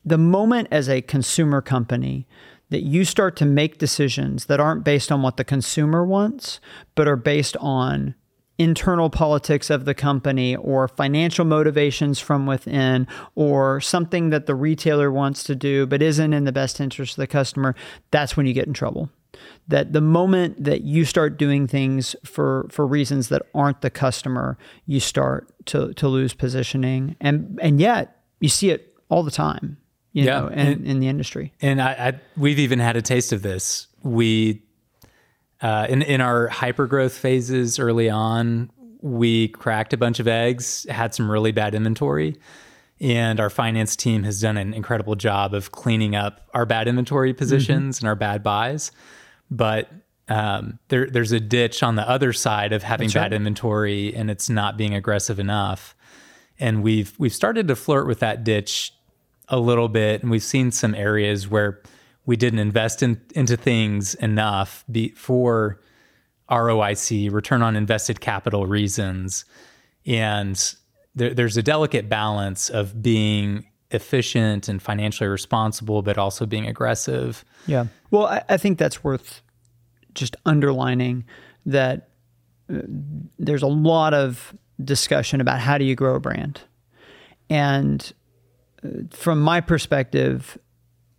[0.04, 2.26] the moment as a consumer company
[2.70, 6.60] that you start to make decisions that aren't based on what the consumer wants,
[6.94, 8.14] but are based on
[8.58, 15.10] internal politics of the company or financial motivations from within or something that the retailer
[15.10, 17.74] wants to do but isn't in the best interest of the customer,
[18.10, 19.10] that's when you get in trouble.
[19.68, 24.58] That the moment that you start doing things for for reasons that aren't the customer,
[24.86, 27.16] you start to to lose positioning.
[27.20, 29.78] And and yet you see it all the time,
[30.12, 31.52] you Yeah, know, in, and- in the industry.
[31.62, 33.86] And I, I we've even had a taste of this.
[34.02, 34.62] We
[35.62, 38.70] uh, in in our hyper growth phases early on,
[39.00, 42.36] we cracked a bunch of eggs, had some really bad inventory,
[43.00, 47.32] and our finance team has done an incredible job of cleaning up our bad inventory
[47.32, 48.92] positions and our bad buys.
[49.50, 49.90] But
[50.28, 54.48] um, there, there's a ditch on the other side of having bad inventory, and it's
[54.48, 55.94] not being aggressive enough.
[56.58, 58.92] And we've we've started to flirt with that ditch
[59.48, 61.82] a little bit, and we've seen some areas where
[62.26, 65.80] we didn't invest in, into things enough be, for
[66.50, 69.44] ROIC, return on invested capital reasons.
[70.06, 70.74] And
[71.14, 77.44] there, there's a delicate balance of being efficient and financially responsible, but also being aggressive.
[77.66, 77.86] Yeah.
[78.10, 79.42] Well, I, I think that's worth
[80.14, 81.24] just underlining
[81.66, 82.08] that
[82.72, 82.78] uh,
[83.38, 86.60] there's a lot of discussion about how do you grow a brand.
[87.48, 88.12] And
[88.84, 90.58] uh, from my perspective,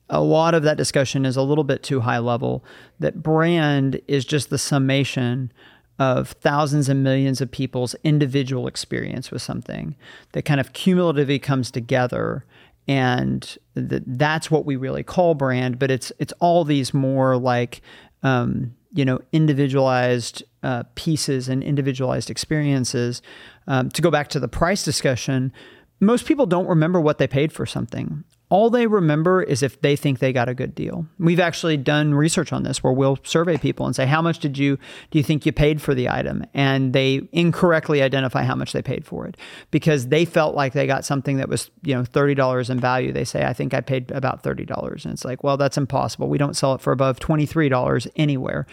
[0.10, 2.64] a lot of that discussion is a little bit too high level.
[3.00, 5.52] That brand is just the summation
[5.98, 9.96] of thousands and millions of people's individual experience with something
[10.34, 12.46] that kind of cumulatively comes together
[12.88, 17.82] and th- that's what we really call brand but it's it's all these more like
[18.24, 23.22] um, you know individualized uh, pieces and individualized experiences.
[23.68, 25.52] Um, to go back to the price discussion
[26.00, 28.24] most people don't remember what they paid for something
[28.56, 31.06] all they remember is if they think they got a good deal.
[31.20, 34.58] We've actually done research on this where we'll survey people and say, how much did
[34.58, 34.78] you
[35.12, 36.46] do you think you paid for the item?
[36.54, 39.36] And they incorrectly identify how much they paid for it
[39.72, 43.12] because they felt like they got something that was, you know, $30 in value.
[43.12, 45.04] They say, I think I paid about $30.
[45.04, 46.30] And it's like, well, that's impossible.
[46.30, 48.68] We don't sell it for above $23 anywhere.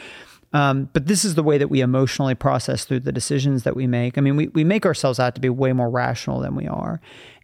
[0.53, 3.89] Um, but this is the way that we emotionally process through the decisions that we
[3.89, 4.17] make.
[4.17, 7.01] I mean, we, we make ourselves out to be way more rational than we are.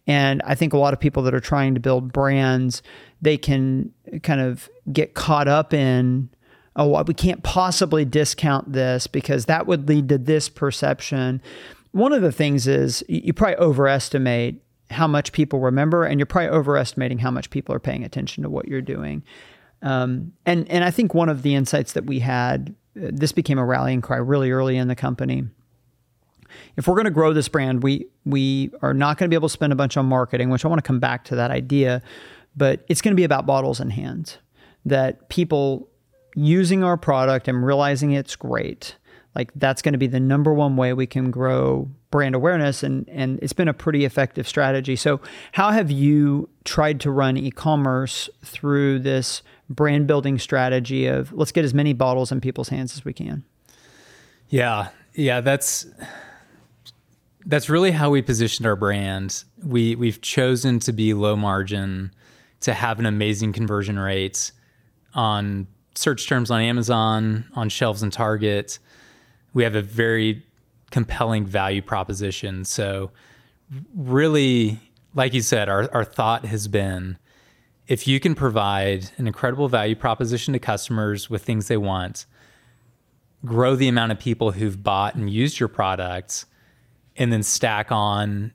[0.09, 2.81] And I think a lot of people that are trying to build brands,
[3.21, 3.93] they can
[4.23, 6.31] kind of get caught up in,
[6.75, 11.43] oh, we can't possibly discount this because that would lead to this perception.
[11.91, 16.49] One of the things is you probably overestimate how much people remember, and you're probably
[16.49, 19.21] overestimating how much people are paying attention to what you're doing.
[19.83, 23.59] Um, and and I think one of the insights that we had, uh, this became
[23.59, 25.43] a rallying cry really early in the company.
[26.77, 29.49] If we're going to grow this brand, we we are not going to be able
[29.49, 32.01] to spend a bunch on marketing, which I want to come back to that idea,
[32.55, 34.37] but it's going to be about bottles in hands.
[34.85, 35.89] That people
[36.35, 38.95] using our product and realizing it's great,
[39.35, 43.07] like that's going to be the number one way we can grow brand awareness and
[43.09, 44.95] and it's been a pretty effective strategy.
[44.95, 51.51] So, how have you tried to run e-commerce through this brand building strategy of let's
[51.51, 53.43] get as many bottles in people's hands as we can?
[54.49, 55.85] Yeah, yeah, that's
[57.45, 59.43] that's really how we positioned our brand.
[59.63, 62.11] We we've chosen to be low margin,
[62.61, 64.51] to have an amazing conversion rate
[65.13, 68.79] on search terms on Amazon, on shelves and Target.
[69.53, 70.45] We have a very
[70.91, 72.65] compelling value proposition.
[72.65, 73.11] So
[73.95, 74.79] really,
[75.13, 77.17] like you said, our, our thought has been
[77.89, 82.27] if you can provide an incredible value proposition to customers with things they want,
[83.43, 86.45] grow the amount of people who've bought and used your products,
[87.19, 88.53] and then stack on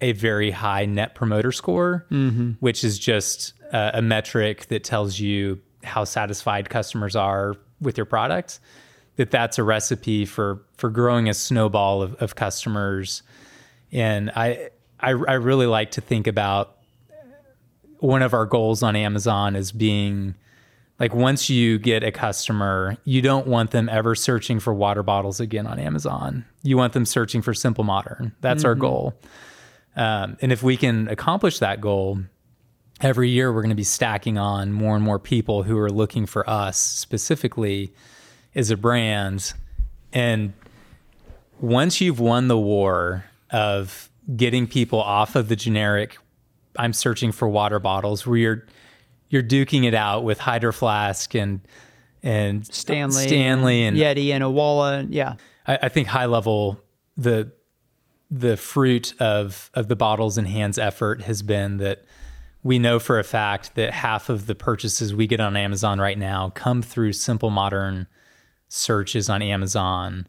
[0.00, 2.52] a very high net promoter score, mm-hmm.
[2.60, 8.06] which is just a, a metric that tells you how satisfied customers are with your
[8.06, 8.58] products.
[9.16, 13.22] That that's a recipe for for growing a snowball of, of customers,
[13.90, 16.76] and I, I I really like to think about
[17.98, 20.36] one of our goals on Amazon is being
[20.98, 25.38] like once you get a customer, you don't want them ever searching for water bottles
[25.38, 26.44] again on Amazon.
[26.62, 28.34] You want them searching for Simple Modern.
[28.40, 29.14] That's our goal.
[29.96, 32.20] Um, and if we can accomplish that goal,
[33.00, 36.26] every year we're going to be stacking on more and more people who are looking
[36.26, 37.92] for us specifically
[38.54, 39.52] as a brand.
[40.12, 40.52] And
[41.60, 46.18] once you've won the war of getting people off of the generic,
[46.76, 48.66] I'm searching for water bottles, where you're
[49.30, 51.60] you're duking it out with Hydro Flask and
[52.22, 55.06] and Stanley, Stanley, and Yeti, and Owala.
[55.10, 55.34] Yeah,
[55.66, 56.80] I, I think high level
[57.16, 57.52] the
[58.30, 62.04] the fruit of of the bottles in hands effort has been that
[62.62, 66.18] we know for a fact that half of the purchases we get on Amazon right
[66.18, 68.06] now come through simple modern
[68.68, 70.26] searches on Amazon.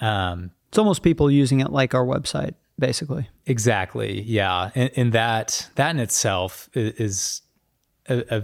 [0.00, 3.28] Um, It's almost people using it like our website, basically.
[3.46, 4.22] Exactly.
[4.22, 7.42] Yeah, and, and that that in itself is
[8.10, 8.42] a, a,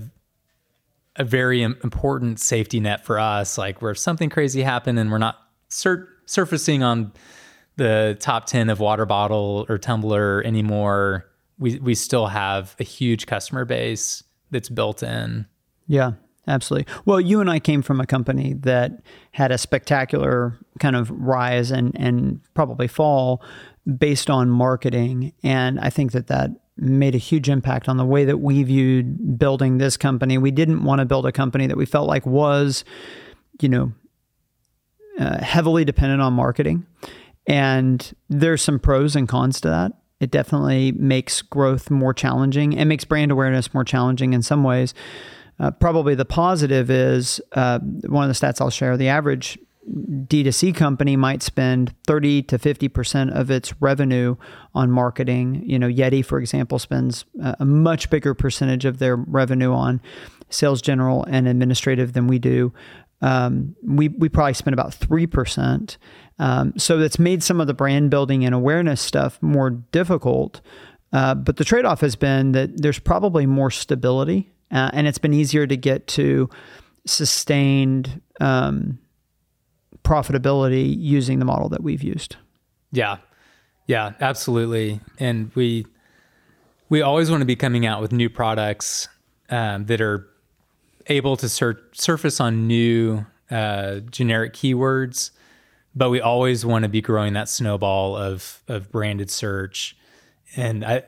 [1.17, 3.59] a very important safety net for us.
[3.59, 5.37] Like where if something crazy happened and we're not
[5.69, 7.13] sur- surfacing on
[7.77, 11.27] the top ten of water bottle or tumbler anymore,
[11.59, 15.47] we we still have a huge customer base that's built in.
[15.87, 16.13] Yeah,
[16.47, 16.93] absolutely.
[17.05, 19.03] Well, you and I came from a company that
[19.33, 23.43] had a spectacular kind of rise and and probably fall
[23.99, 28.25] based on marketing, and I think that that made a huge impact on the way
[28.25, 30.39] that we viewed building this company.
[30.39, 32.85] We didn't want to build a company that we felt like was,
[33.61, 33.93] you know,
[35.19, 36.87] uh, heavily dependent on marketing.
[37.47, 39.93] And there's some pros and cons to that.
[40.21, 44.95] It definitely makes growth more challenging and makes brand awareness more challenging in some ways.
[45.59, 50.75] Uh, probably the positive is uh, one of the stats I'll share the average D2C
[50.75, 54.37] company might spend 30 to 50% of its revenue
[54.75, 55.63] on marketing.
[55.65, 60.01] You know, Yeti, for example, spends a much bigger percentage of their revenue on
[60.51, 62.73] sales general and administrative than we do.
[63.23, 65.97] Um, we, we probably spend about 3%.
[66.39, 70.61] Um, so that's made some of the brand building and awareness stuff more difficult.
[71.13, 75.19] Uh, but the trade off has been that there's probably more stability uh, and it's
[75.19, 76.51] been easier to get to
[77.07, 78.99] sustained um,
[80.07, 82.37] profitability using the model that we've used.
[82.93, 83.17] Yeah.
[83.87, 85.01] Yeah, absolutely.
[85.19, 85.87] And we
[86.89, 89.09] we always want to be coming out with new products
[89.51, 90.29] um, that are
[91.09, 95.31] able to sur- surface on new uh, generic keywords,
[95.95, 99.97] but we always want to be growing that snowball of of branded search.
[100.57, 101.03] And I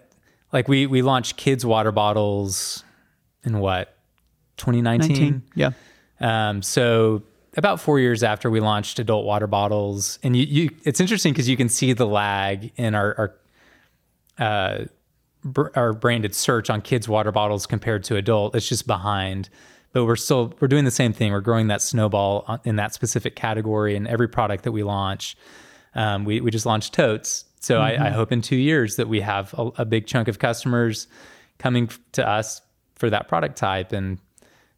[0.52, 2.82] like we we launched kids water bottles
[3.44, 3.96] in what
[4.56, 5.08] 2019.
[5.08, 5.70] 19, yeah.
[6.20, 7.22] Um, so
[7.58, 11.48] about four years after we launched adult water bottles, and you, you it's interesting because
[11.48, 13.34] you can see the lag in our
[14.38, 14.84] our, uh,
[15.44, 18.54] br- our branded search on kids water bottles compared to adult.
[18.54, 19.50] It's just behind,
[19.92, 21.32] but we're still we're doing the same thing.
[21.32, 25.36] We're growing that snowball in that specific category, and every product that we launch,
[25.96, 27.44] um, we we just launched totes.
[27.60, 28.00] So mm-hmm.
[28.00, 31.08] I, I, hope in two years that we have a, a big chunk of customers
[31.58, 32.62] coming to us
[32.94, 34.18] for that product type, and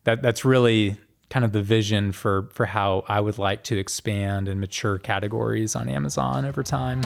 [0.05, 0.97] that that's really
[1.31, 5.75] kind of the vision for for how I would like to expand and mature categories
[5.75, 7.03] on Amazon over time.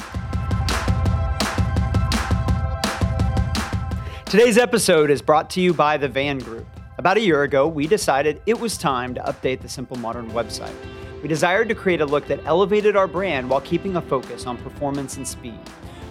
[4.26, 6.66] Today's episode is brought to you by the Vaan Group.
[6.98, 10.74] About a year ago, we decided it was time to update the Simple Modern website.
[11.22, 14.56] We desired to create a look that elevated our brand while keeping a focus on
[14.58, 15.58] performance and speed.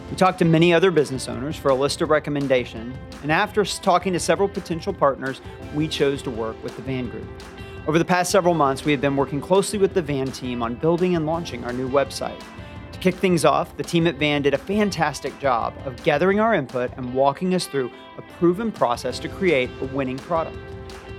[0.10, 4.14] We talked to many other business owners for a list of recommendations, and after talking
[4.14, 5.42] to several potential partners,
[5.74, 7.28] we chose to work with the Vaan Group.
[7.86, 10.76] Over the past several months, we have been working closely with the Vaan team on
[10.76, 12.42] building and launching our new website.
[12.94, 16.54] To kick things off, the team at Vaan did a fantastic job of gathering our
[16.54, 20.58] input and walking us through a proven process to create a winning product.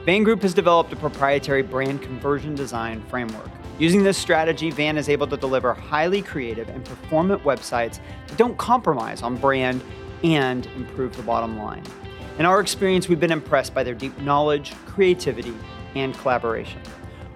[0.07, 3.51] Vaan Group has developed a proprietary brand conversion design framework.
[3.79, 8.57] Using this strategy, Vaan is able to deliver highly creative and performant websites that don't
[8.57, 9.83] compromise on brand
[10.23, 11.83] and improve the bottom line.
[12.39, 15.55] In our experience, we've been impressed by their deep knowledge, creativity,
[15.95, 16.81] and collaboration.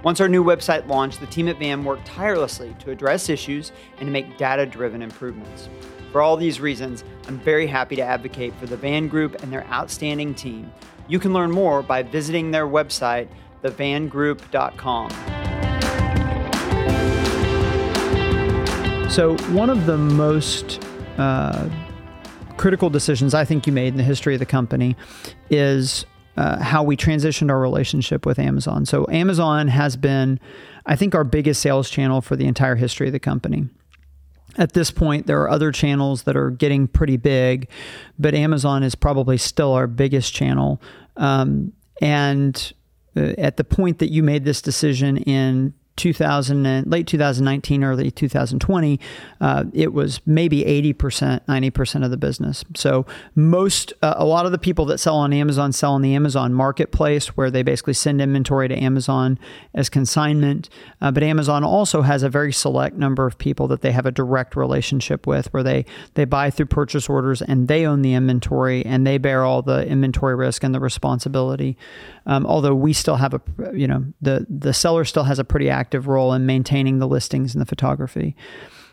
[0.03, 4.07] Once our new website launched, the team at Vaan worked tirelessly to address issues and
[4.07, 5.69] to make data driven improvements.
[6.13, 9.67] For all these reasons, I'm very happy to advocate for the Vaan Group and their
[9.67, 10.73] outstanding team.
[11.09, 13.29] You can learn more by visiting their website,
[13.63, 15.11] thevangroup.com.
[19.11, 20.85] So, one of the most
[21.17, 21.69] uh,
[22.57, 24.97] critical decisions I think you made in the history of the company
[25.51, 26.07] is
[26.39, 28.87] uh, how we transitioned our relationship with Amazon.
[28.87, 30.39] So, Amazon has been,
[30.87, 33.69] I think, our biggest sales channel for the entire history of the company.
[34.57, 37.69] At this point, there are other channels that are getting pretty big,
[38.21, 40.81] but Amazon is probably still our biggest channel.
[41.17, 42.73] Um, and
[43.17, 48.11] uh, at the point that you made this decision in 2000 and late 2019, early
[48.11, 48.99] 2020,
[49.41, 52.65] uh, it was maybe 80%, 90% of the business.
[52.75, 56.15] So most, uh, a lot of the people that sell on Amazon sell on the
[56.15, 59.39] Amazon marketplace where they basically send inventory to Amazon
[59.75, 60.71] as consignment.
[61.01, 64.13] Uh, but Amazon also has a very select number of people that they have a
[64.13, 65.85] direct relationship with where they,
[66.15, 69.87] they buy through purchase orders and they own the inventory and they bear all the
[69.87, 71.77] inventory risk and the responsibility.
[72.29, 73.41] Um, although we still have a,
[73.73, 77.55] you know, the, the seller still has a pretty active role in maintaining the listings
[77.55, 78.37] and the photography.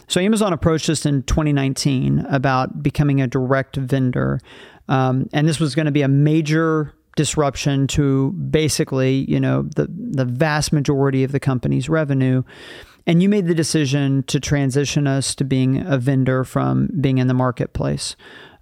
[0.08, 4.40] So Amazon approached us in 2019 about becoming a direct vendor,
[4.88, 9.88] um, and this was going to be a major disruption to basically, you know, the
[9.90, 12.44] the vast majority of the company's revenue.
[13.08, 17.28] and you made the decision to transition us to being a vendor from being in
[17.28, 18.16] the marketplace.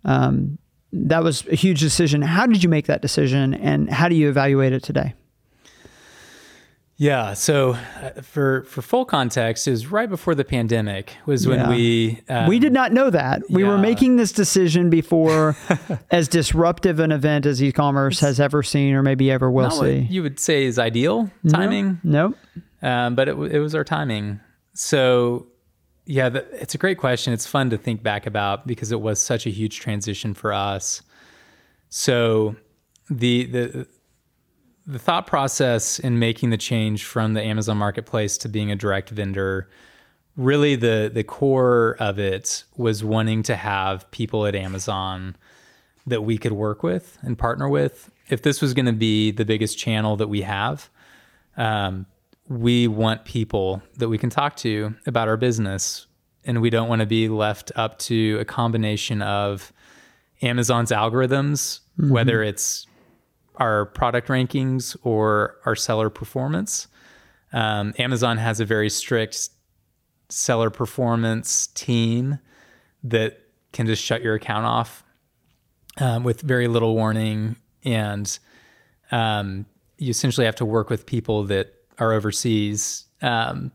[0.06, 0.58] Um,
[0.94, 2.22] that was a huge decision.
[2.22, 5.14] How did you make that decision, and how do you evaluate it today?
[6.96, 7.34] Yeah.
[7.34, 11.70] So uh, for for full context, it was right before the pandemic was when Yeah.
[11.70, 13.41] we um, we did not know that.
[13.50, 15.58] We were making this decision before
[16.12, 20.02] as disruptive an event as e-commerce has ever seen or maybe ever will see.
[20.10, 22.38] you would say is ideal timing, Nope.
[22.84, 24.39] um, but it, it was our timing.
[24.76, 25.48] So
[26.06, 27.34] yeah, it's a great question.
[27.34, 31.01] It's fun to think back about because it was such a huge transition for us.
[31.89, 32.56] So
[33.10, 33.88] the the
[34.86, 39.10] the thought process in making the change from the Amazon marketplace to being a direct
[39.10, 39.70] vendor
[40.36, 45.36] really the the core of it was wanting to have people at Amazon
[46.06, 48.12] that we could work with and partner with.
[48.30, 50.89] If this was going to be the biggest channel that we have,
[51.56, 52.06] um,
[52.48, 56.08] we want people that we can talk to about our business,
[56.44, 59.72] and we don't want to be left up to a combination of
[60.41, 62.86] Amazon's algorithms, whether it's
[63.58, 66.88] our product rankings or our seller performance.
[67.54, 69.50] Um, Amazon has a very strict
[70.30, 72.39] seller performance team
[73.04, 73.39] that
[73.72, 75.04] can just shut your account off
[75.98, 77.56] um, with very little warning.
[77.86, 78.38] And
[79.12, 79.66] um,
[79.98, 83.72] you essentially have to work with people that are overseas um,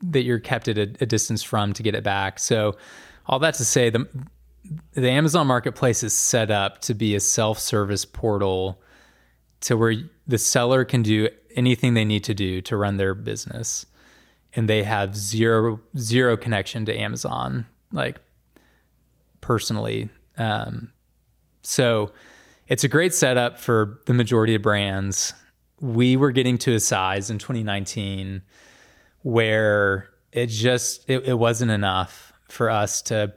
[0.00, 2.38] that you're kept at a, a distance from to get it back.
[2.38, 2.76] So,
[3.26, 4.06] all that to say, the
[4.92, 8.80] the Amazon Marketplace is set up to be a self-service portal
[9.60, 9.94] to where
[10.26, 13.86] the seller can do anything they need to do to run their business.
[14.54, 18.18] And they have zero zero connection to Amazon like
[19.40, 20.08] personally.
[20.36, 20.92] Um,
[21.62, 22.12] so
[22.68, 25.32] it's a great setup for the majority of brands
[25.80, 28.42] we were getting to a size in 2019
[29.22, 33.32] where it just it, it wasn't enough for us to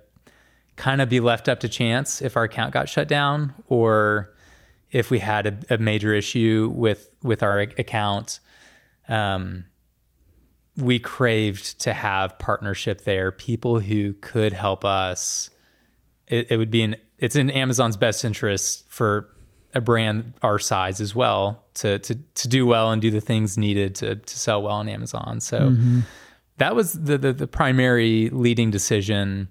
[0.75, 4.33] kind of be left up to chance if our account got shut down or
[4.91, 8.39] if we had a, a major issue with with our ac- account.
[9.07, 9.65] Um,
[10.77, 15.49] we craved to have partnership there people who could help us.
[16.27, 19.29] It, it would be in it's in amazon's best interest for
[19.73, 23.57] a brand our size as well to to to do well and do the things
[23.57, 25.69] needed to to sell well on amazon so
[26.57, 29.47] that was the, the the primary leading decision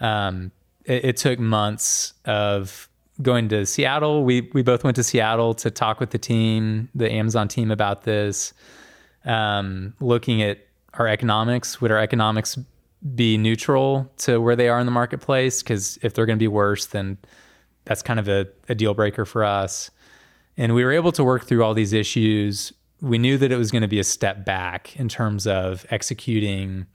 [0.00, 0.50] um,
[0.84, 2.88] it, it took months of
[3.20, 4.24] going to Seattle.
[4.24, 8.02] We we both went to Seattle to talk with the team, the Amazon team, about
[8.04, 8.52] this.
[9.24, 12.58] Um, looking at our economics, would our economics
[13.14, 15.62] be neutral to where they are in the marketplace?
[15.62, 17.18] Because if they're going to be worse, then
[17.84, 19.90] that's kind of a, a deal breaker for us.
[20.56, 22.72] And we were able to work through all these issues.
[23.00, 26.86] We knew that it was going to be a step back in terms of executing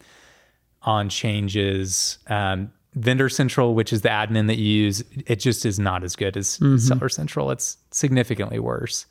[0.84, 2.20] on changes.
[2.28, 6.16] Um, Vendor Central, which is the admin that you use, it just is not as
[6.16, 6.48] good as
[6.80, 7.52] Seller Central.
[7.52, 9.06] It's significantly worse.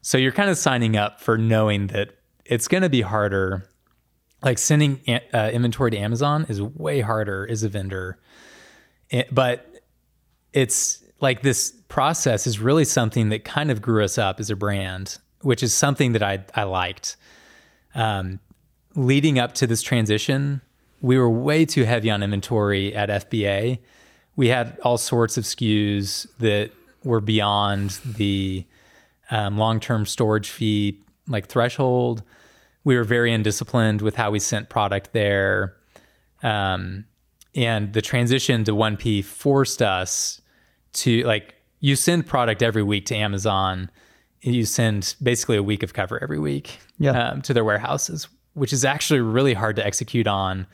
[0.00, 3.68] So you're kind of signing up for knowing that it's going to be harder.
[4.42, 5.00] Like sending
[5.32, 8.18] uh, inventory to Amazon is way harder as a vendor.
[9.10, 9.68] It- but
[10.52, 14.56] it's like this process is really something that kind of grew us up as a
[14.56, 17.16] brand, which is something that I, I liked.
[17.94, 18.40] Um,
[18.96, 20.60] leading up to this transition,
[21.00, 23.78] we were way too heavy on inventory at FBA.
[24.34, 26.72] We had all sorts of SKUs that
[27.04, 28.66] were beyond the
[29.30, 32.24] um, long-term storage fee like threshold.
[32.82, 35.76] We were very undisciplined with how we sent product there,
[36.42, 37.04] um,
[37.54, 40.41] and the transition to 1P forced us
[40.94, 43.90] to like you send product every week to Amazon.
[44.40, 47.30] You send basically a week of cover every week Yeah.
[47.30, 50.66] um, to their warehouses, which is actually really hard to execute on.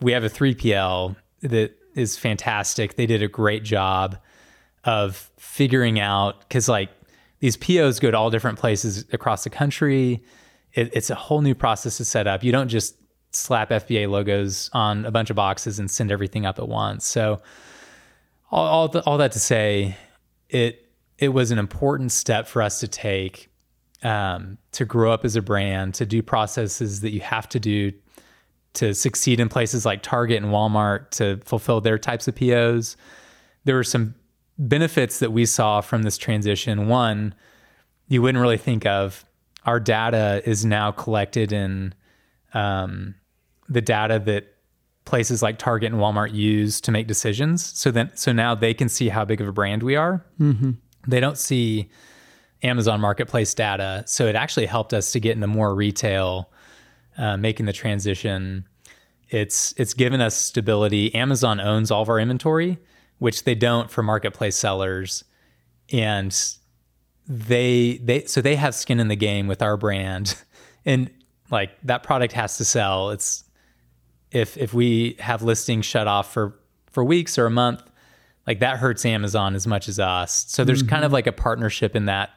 [0.00, 2.96] We have a 3PL that is fantastic.
[2.96, 4.18] They did a great job
[4.84, 6.90] of figuring out because like
[7.40, 10.22] these POs go to all different places across the country.
[10.74, 12.42] It, it's a whole new process to set up.
[12.44, 12.96] You don't just
[13.32, 17.06] slap FBA logos on a bunch of boxes and send everything up at once.
[17.06, 17.40] So
[18.52, 19.96] all all, th- all that to say,
[20.48, 20.86] it
[21.18, 23.50] it was an important step for us to take
[24.02, 27.92] um, to grow up as a brand, to do processes that you have to do
[28.74, 32.96] to succeed in places like Target and Walmart to fulfill their types of POs.
[33.64, 34.14] There were some
[34.58, 36.88] benefits that we saw from this transition.
[36.88, 37.34] One,
[38.08, 39.24] you wouldn't really think of.
[39.64, 41.94] Our data is now collected in
[42.54, 43.14] um,
[43.68, 44.51] the data that
[45.04, 47.64] places like Target and Walmart use to make decisions.
[47.78, 50.24] So then, so now they can see how big of a brand we are.
[51.06, 51.90] They don't see
[52.62, 56.50] Amazon Marketplace data, so it actually helped us to get into more retail
[57.18, 58.66] uh, making the transition.
[59.28, 61.14] It's it's given us stability.
[61.14, 62.78] Amazon owns all of our inventory,
[63.18, 65.24] which they don't for marketplace sellers,
[65.90, 66.38] and
[67.26, 70.36] they they so they have skin in the game with our brand,
[70.84, 71.10] and
[71.50, 73.10] like that product has to sell.
[73.10, 73.44] It's
[74.32, 76.58] if if we have listings shut off for
[76.90, 77.82] for weeks or a month,
[78.46, 80.46] like that hurts Amazon as much as us.
[80.48, 80.90] So there's mm-hmm.
[80.90, 82.30] kind of like a partnership in that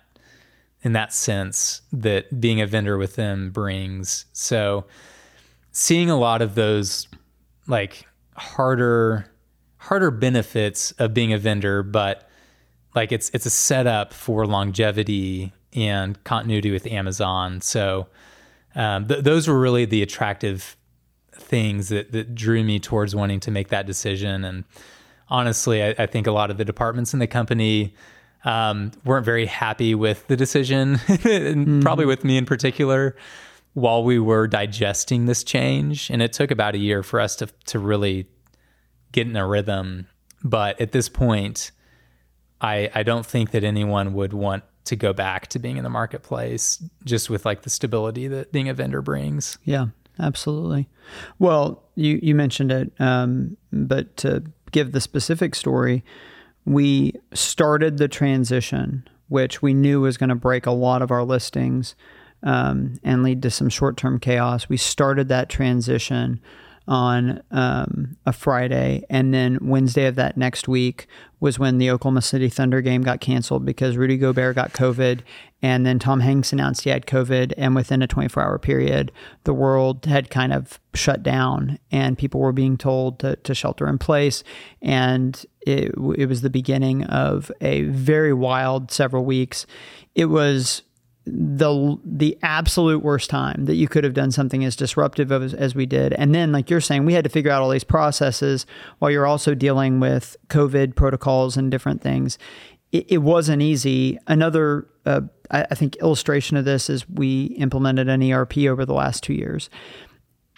[0.81, 4.25] in that sense that being a vendor with them brings.
[4.33, 4.85] So
[5.71, 7.07] seeing a lot of those
[7.67, 9.31] like harder
[9.77, 12.29] harder benefits of being a vendor, but
[12.93, 17.61] like it's it's a setup for longevity and continuity with Amazon.
[17.61, 18.07] So
[18.75, 20.77] um, th- those were really the attractive
[21.35, 24.43] things that that drew me towards wanting to make that decision.
[24.43, 24.63] And
[25.29, 27.95] honestly, I, I think a lot of the departments in the company
[28.43, 31.81] um, weren't very happy with the decision, and mm.
[31.81, 33.15] probably with me in particular
[33.73, 36.09] while we were digesting this change.
[36.09, 38.27] And it took about a year for us to, to really
[39.11, 40.07] get in a rhythm.
[40.43, 41.71] But at this point,
[42.61, 45.89] I, I don't think that anyone would want to go back to being in the
[45.89, 49.57] marketplace just with like the stability that being a vendor brings.
[49.63, 49.87] Yeah,
[50.19, 50.87] absolutely.
[51.39, 56.03] Well, you, you mentioned it, um, but to give the specific story,
[56.65, 61.23] we started the transition, which we knew was going to break a lot of our
[61.23, 61.95] listings
[62.43, 64.69] um, and lead to some short term chaos.
[64.69, 66.41] We started that transition
[66.87, 71.07] on um, a Friday, and then Wednesday of that next week
[71.39, 75.21] was when the Oklahoma City Thunder game got canceled because Rudy Gobert got COVID,
[75.61, 79.11] and then Tom Hanks announced he had COVID, and within a 24 hour period,
[79.45, 83.87] the world had kind of shut down, and people were being told to, to shelter
[83.87, 84.43] in place,
[84.81, 89.65] and it, it was the beginning of a very wild several weeks.
[90.13, 90.83] It was
[91.25, 95.73] the the absolute worst time that you could have done something as disruptive as, as
[95.73, 96.13] we did.
[96.13, 98.65] And then like you're saying we had to figure out all these processes
[98.99, 102.37] while you're also dealing with covid protocols and different things.
[102.91, 104.19] It, it wasn't easy.
[104.27, 108.93] Another uh, I, I think illustration of this is we implemented an erp over the
[108.93, 109.69] last two years.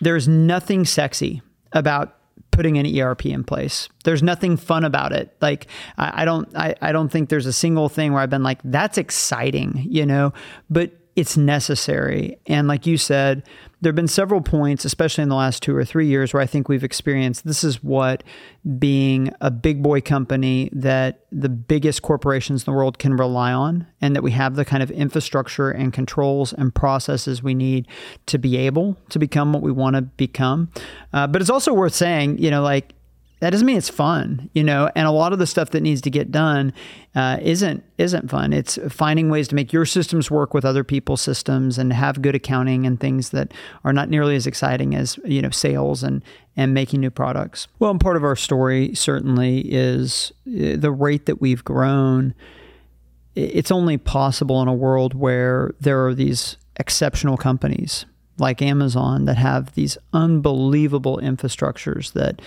[0.01, 1.41] There's nothing sexy
[1.71, 2.16] about
[2.57, 3.87] putting an ERP in place.
[4.03, 5.31] There's nothing fun about it.
[5.41, 5.67] Like
[5.99, 8.59] I, I don't I, I don't think there's a single thing where I've been like,
[8.63, 10.33] that's exciting, you know,
[10.67, 12.39] but it's necessary.
[12.47, 13.43] And like you said,
[13.79, 16.47] there have been several points, especially in the last two or three years, where I
[16.47, 18.23] think we've experienced this is what
[18.79, 23.85] being a big boy company that the biggest corporations in the world can rely on,
[24.01, 27.87] and that we have the kind of infrastructure and controls and processes we need
[28.25, 30.71] to be able to become what we want to become.
[31.13, 32.93] Uh, but it's also worth saying, you know, like
[33.39, 34.89] that doesn't mean it's fun, you know.
[34.95, 36.73] And a lot of the stuff that needs to get done
[37.15, 38.51] uh, isn't isn't fun.
[38.51, 42.33] It's finding ways to make your systems work with other people's systems and have good
[42.33, 46.23] accounting and things that are not nearly as exciting as you know sales and
[46.55, 47.67] and making new products.
[47.77, 52.33] Well, and part of our story certainly is uh, the rate that we've grown.
[53.35, 58.07] It's only possible in a world where there are these exceptional companies
[58.39, 62.41] like Amazon that have these unbelievable infrastructures that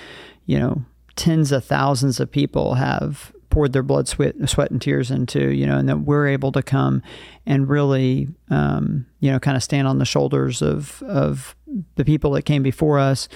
[0.51, 0.85] you know,
[1.15, 5.65] tens of thousands of people have poured their blood, sweat, sweat and tears into, you
[5.65, 7.03] know, and that we're able to come
[7.47, 11.55] and really, um, you know, kind of stand on the shoulders of of
[11.95, 13.29] the people that came before us,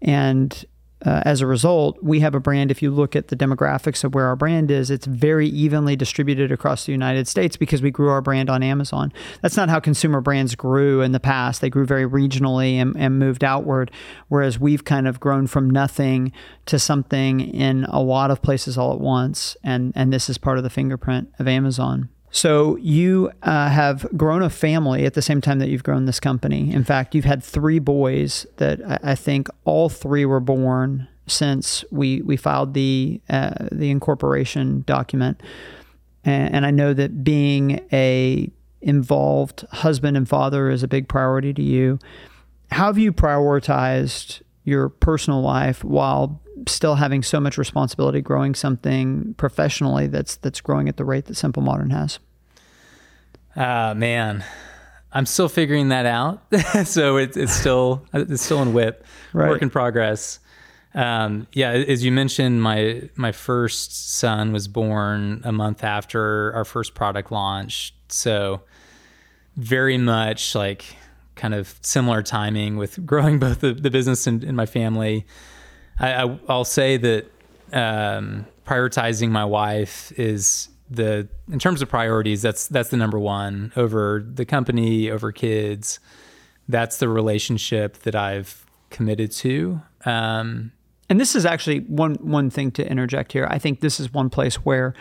[0.00, 0.64] and
[1.04, 2.70] uh, as a result, we have a brand.
[2.70, 6.52] If you look at the demographics of where our brand is, it's very evenly distributed
[6.52, 9.12] across the United States because we grew our brand on Amazon.
[9.40, 11.60] That's not how consumer brands grew in the past.
[11.60, 13.90] They grew very regionally and, and moved outward,
[14.28, 16.32] whereas we've kind of grown from nothing
[16.66, 19.56] to something in a lot of places all at once.
[19.64, 22.10] And, and this is part of the fingerprint of Amazon.
[22.34, 26.18] So you uh, have grown a family at the same time that you've grown this
[26.18, 26.72] company.
[26.72, 31.84] In fact, you've had three boys that I, I think all three were born since
[31.90, 35.42] we we filed the uh, the incorporation document.
[36.24, 41.52] And, and I know that being a involved husband and father is a big priority
[41.52, 41.98] to you.
[42.70, 49.34] How have you prioritized your personal life while still having so much responsibility growing something
[49.36, 52.18] professionally that's that's growing at the rate that Simple Modern has?
[53.54, 54.44] Uh, man,
[55.12, 56.42] I'm still figuring that out.
[56.84, 59.50] so it's it's still it's still in whip, right.
[59.50, 60.38] work in progress.
[60.94, 66.64] Um, yeah, as you mentioned, my my first son was born a month after our
[66.64, 67.94] first product launch.
[68.08, 68.62] So
[69.56, 70.96] very much like
[71.34, 75.26] kind of similar timing with growing both the, the business and, and my family.
[75.98, 77.26] I, will say that
[77.72, 82.42] um, prioritizing my wife is the in terms of priorities.
[82.42, 86.00] That's that's the number one over the company, over kids.
[86.68, 89.80] that's the relationship that I've committed to.
[90.04, 90.72] Um,
[91.08, 93.46] and this is actually one one thing to interject here.
[93.50, 94.94] I think this is one place where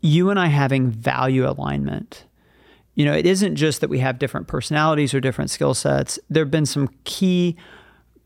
[0.00, 2.24] you and I having value alignment.
[2.94, 6.18] You know, it isn't just that we have different personalities or different skill sets.
[6.28, 7.56] There have been some key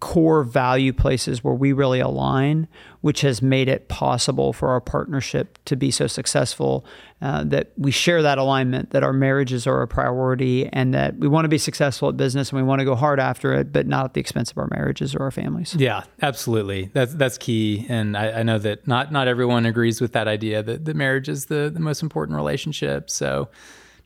[0.03, 2.67] core value places where we really align,
[3.03, 6.85] which has made it possible for our partnership to be so successful
[7.21, 11.29] uh, that we share that alignment, that our marriages are a priority, and that we
[11.29, 13.87] want to be successful at business and we want to go hard after it, but
[13.87, 15.77] not at the expense of our marriages or our families.
[15.77, 16.91] Yeah, absolutely.
[16.93, 20.65] That's that's key, and I, I know that not not everyone agrees with that idea
[20.65, 23.09] that the marriage is the the most important relationship.
[23.09, 23.51] So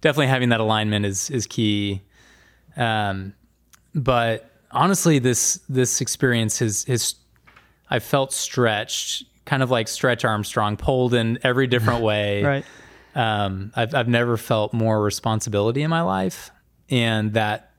[0.02, 2.02] definitely having that alignment is is key.
[2.76, 3.32] Um,
[3.94, 7.16] but honestly, this this experience has has
[7.88, 12.42] I felt stretched, kind of like Stretch Armstrong, pulled in every different way.
[12.42, 12.64] right.
[13.14, 16.50] Um, I've I've never felt more responsibility in my life,
[16.90, 17.72] and that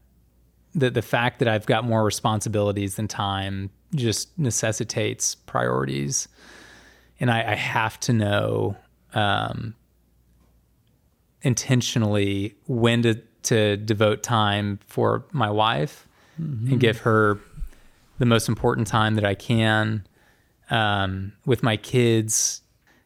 [0.73, 6.27] the the fact that I've got more responsibilities than time just necessitates priorities,
[7.19, 8.75] and I, I have to know
[9.13, 9.75] um,
[11.43, 16.07] intentionally when to to devote time for my wife
[16.39, 16.71] mm-hmm.
[16.71, 17.39] and give her
[18.19, 20.05] the most important time that I can
[20.69, 22.61] um, with my kids.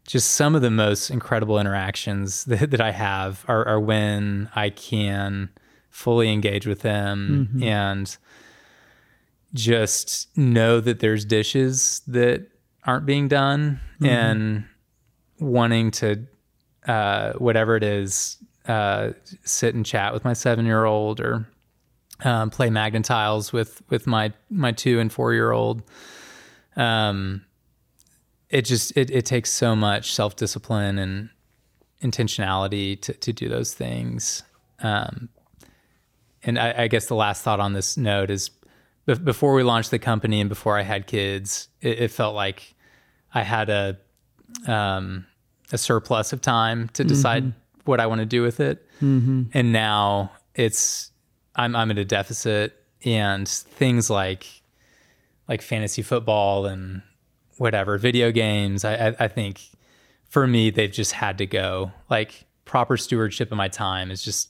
[0.07, 4.69] Just some of the most incredible interactions that, that I have are, are, when I
[4.69, 5.49] can
[5.89, 7.63] fully engage with them mm-hmm.
[7.63, 8.17] and
[9.53, 12.47] just know that there's dishes that
[12.86, 14.05] aren't being done mm-hmm.
[14.05, 14.65] and
[15.39, 16.25] wanting to
[16.88, 19.11] uh, whatever it is uh,
[19.43, 21.47] sit and chat with my seven year old or
[22.24, 25.84] um, play Tiles with with my my two and four year old.
[26.76, 27.45] Um,
[28.49, 31.30] it just it, it takes so much self discipline and
[32.01, 34.43] intentionality to to do those things.
[34.80, 35.30] Um,
[36.43, 38.49] and I, I, guess the last thought on this note is
[39.05, 42.74] b- before we launched the company and before I had kids, it, it felt like
[43.32, 43.97] I had a
[44.67, 45.28] um,
[45.72, 47.82] a surplus of time to decide mm-hmm.
[47.86, 48.88] what I want to do with it.
[49.01, 49.43] Mm-hmm.
[49.53, 51.11] And now it's
[51.55, 52.73] I'm I'm at a deficit,
[53.03, 54.45] and things like
[55.47, 57.01] like fantasy football and
[57.57, 58.85] whatever video games.
[58.85, 59.61] I, I, I think
[60.29, 61.91] for me they've just had to go.
[62.09, 64.49] Like proper stewardship of my time is just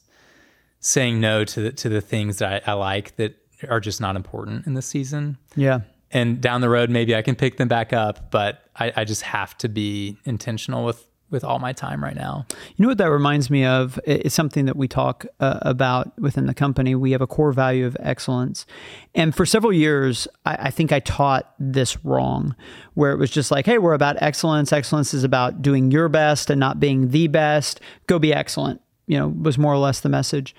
[0.79, 3.35] saying no to the, to the things that I, I like that
[3.69, 5.37] are just not important in this season.
[5.55, 5.81] Yeah.
[6.11, 9.21] And down the road, maybe I can pick them back up, but I, I just
[9.23, 12.45] have to be intentional with with all my time right now.
[12.75, 13.99] You know what that reminds me of?
[14.05, 16.93] It's something that we talk uh, about within the company.
[16.93, 18.65] We have a core value of excellence.
[19.15, 22.55] And for several years, I, I, think I taught this wrong,
[22.93, 24.73] where it was just like, hey, we're about excellence.
[24.73, 27.79] Excellence is about doing your best and not being the best.
[28.07, 30.53] Go be excellent, you know, was more or less the message.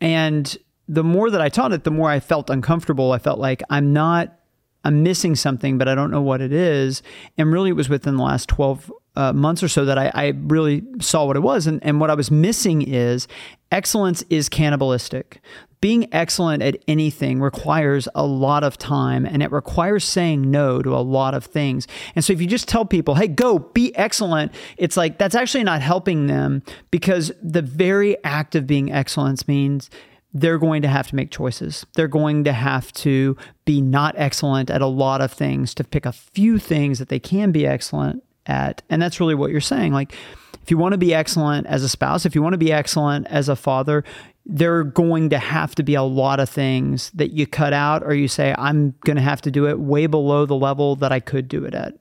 [0.00, 0.56] And
[0.88, 3.12] the more that I taught it, the more I felt uncomfortable.
[3.12, 4.36] I felt like I'm not
[4.84, 7.02] I'm missing something, but I don't know what it is.
[7.36, 10.26] And really, it was within the last 12 uh, months or so that I, I,
[10.36, 11.66] really saw what it was.
[11.66, 13.26] And, and what I was missing is
[13.72, 15.40] excellence is cannibalistic.
[15.80, 20.94] Being excellent at anything requires a lot of time and it requires saying no to
[20.94, 21.88] a lot of things.
[22.14, 25.64] And so if you just tell people, hey, go be excellent, it's like that's actually
[25.64, 29.90] not helping them because the very act of being excellence means
[30.32, 31.84] they're going to have to make choices.
[31.94, 36.06] They're going to have to be not excellent at a lot of things to pick
[36.06, 38.82] a few things that they can be excellent at.
[38.88, 39.92] And that's really what you're saying.
[39.92, 40.14] Like,
[40.62, 43.26] if you want to be excellent as a spouse, if you want to be excellent
[43.28, 44.04] as a father,
[44.46, 48.02] there are going to have to be a lot of things that you cut out
[48.02, 51.12] or you say, I'm going to have to do it way below the level that
[51.12, 51.94] I could do it at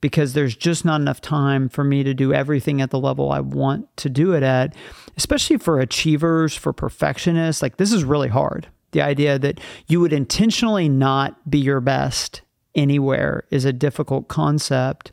[0.00, 3.40] because there's just not enough time for me to do everything at the level I
[3.40, 4.74] want to do it at,
[5.16, 7.62] especially for achievers, for perfectionists.
[7.62, 8.68] Like, this is really hard.
[8.92, 12.42] The idea that you would intentionally not be your best
[12.74, 15.12] anywhere is a difficult concept.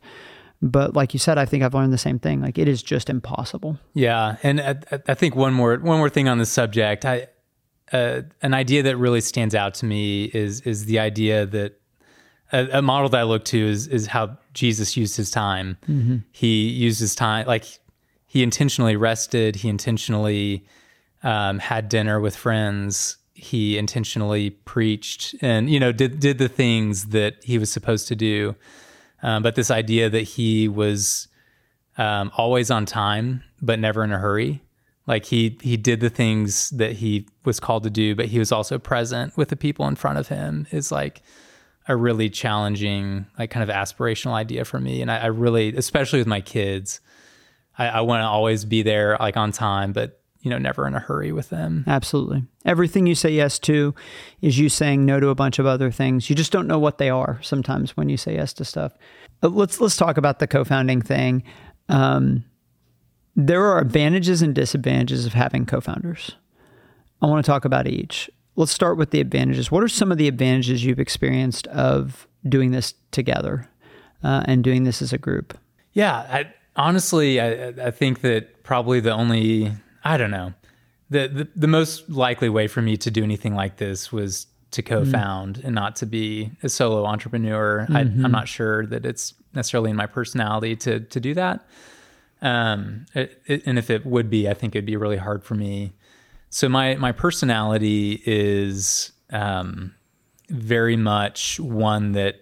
[0.64, 2.40] But like you said, I think I've learned the same thing.
[2.40, 3.78] Like it is just impossible.
[3.92, 7.04] Yeah, and I, I think one more one more thing on the subject.
[7.04, 7.28] I
[7.92, 11.78] uh, an idea that really stands out to me is is the idea that
[12.50, 15.76] a, a, model that I look to is is how Jesus used his time.
[15.86, 16.16] Mm-hmm.
[16.32, 17.66] He used his time like
[18.26, 19.56] he intentionally rested.
[19.56, 20.64] He intentionally
[21.22, 23.18] um, had dinner with friends.
[23.34, 28.16] He intentionally preached, and you know did did the things that he was supposed to
[28.16, 28.56] do.
[29.24, 31.28] Um, but this idea that he was
[31.96, 34.62] um, always on time, but never in a hurry.
[35.06, 38.52] Like he he did the things that he was called to do, but he was
[38.52, 40.66] also present with the people in front of him.
[40.70, 41.22] Is like
[41.88, 45.02] a really challenging, like kind of aspirational idea for me.
[45.02, 47.00] And I, I really, especially with my kids,
[47.78, 50.94] I, I want to always be there, like on time, but you know, never in
[50.94, 51.84] a hurry with them.
[51.86, 52.44] Absolutely.
[52.66, 53.94] Everything you say yes to
[54.42, 56.28] is you saying no to a bunch of other things.
[56.28, 58.92] You just don't know what they are sometimes when you say yes to stuff.
[59.42, 61.42] Uh, let's let's talk about the co-founding thing.
[61.88, 62.44] Um,
[63.34, 66.32] there are advantages and disadvantages of having co-founders.
[67.22, 68.28] I want to talk about each.
[68.54, 69.70] Let's start with the advantages.
[69.70, 73.66] What are some of the advantages you've experienced of doing this together
[74.22, 75.56] uh, and doing this as a group?
[75.94, 79.72] Yeah, I, honestly, I, I think that probably the only
[80.04, 80.52] I don't know
[81.10, 84.82] the, the the most likely way for me to do anything like this was to
[84.82, 87.86] co-found mm and not to be a solo entrepreneur.
[87.88, 87.96] Mm-hmm.
[87.96, 91.64] I, am not sure that it's necessarily in my personality to to do that.
[92.42, 95.54] Um, it, it, and if it would be, I think it'd be really hard for
[95.54, 95.92] me.
[96.50, 99.94] So my my personality is um,
[100.50, 102.40] very much one that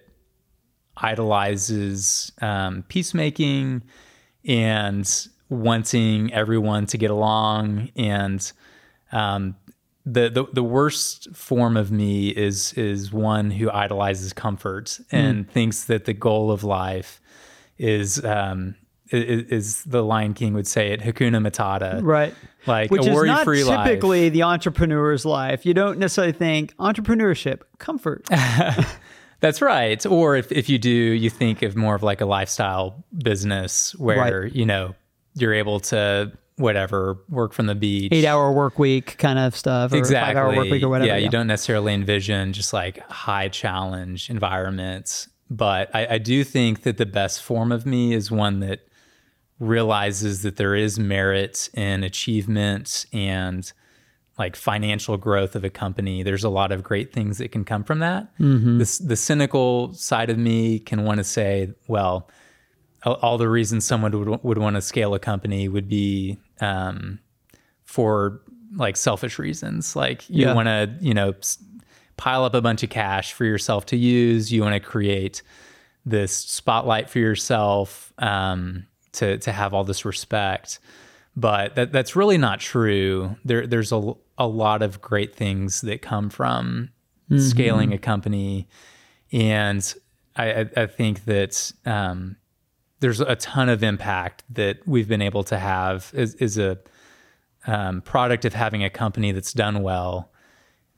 [0.97, 3.83] idolizes um, peacemaking
[4.45, 8.51] and wanting everyone to get along and
[9.11, 9.55] um,
[10.05, 15.49] the, the the worst form of me is is one who idolizes comfort and mm.
[15.49, 17.21] thinks that the goal of life
[17.77, 18.75] is um,
[19.11, 22.33] is, is, the Lion King would say it Hakuna Matata, right?
[22.65, 24.33] Like which a is not typically life.
[24.33, 25.65] the entrepreneur's life.
[25.65, 28.27] You don't necessarily think entrepreneurship comfort.
[29.39, 30.05] That's right.
[30.05, 34.43] Or if, if you do, you think of more of like a lifestyle business where,
[34.43, 34.55] right.
[34.55, 34.95] you know,
[35.35, 38.11] you're able to whatever work from the beach.
[38.11, 41.07] Eight hour work week kind of stuff or exactly five hour work week or whatever
[41.07, 46.43] yeah, yeah, you don't necessarily envision just like high challenge environments but I, I do
[46.43, 48.87] think that the best form of me is one that
[49.59, 53.71] realizes that there is merit in achievement and
[54.39, 56.23] like financial growth of a company.
[56.23, 58.35] There's a lot of great things that can come from that.
[58.39, 58.79] Mm-hmm.
[58.79, 62.29] the cynical side of me can want to say well
[63.05, 67.19] all the reasons someone would, would want to scale a company would be um,
[67.83, 68.41] for
[68.75, 69.95] like selfish reasons.
[69.95, 70.53] Like you yeah.
[70.53, 71.33] want to, you know,
[72.17, 74.51] pile up a bunch of cash for yourself to use.
[74.51, 75.41] You want to create
[76.05, 80.79] this spotlight for yourself um, to to have all this respect.
[81.35, 83.35] But that that's really not true.
[83.43, 86.89] There there's a a lot of great things that come from
[87.29, 87.39] mm-hmm.
[87.39, 88.67] scaling a company,
[89.31, 89.93] and
[90.35, 92.37] I I, think that um,
[93.03, 96.79] there's a ton of impact that we've been able to have is, is a
[97.67, 100.31] um, product of having a company that's done well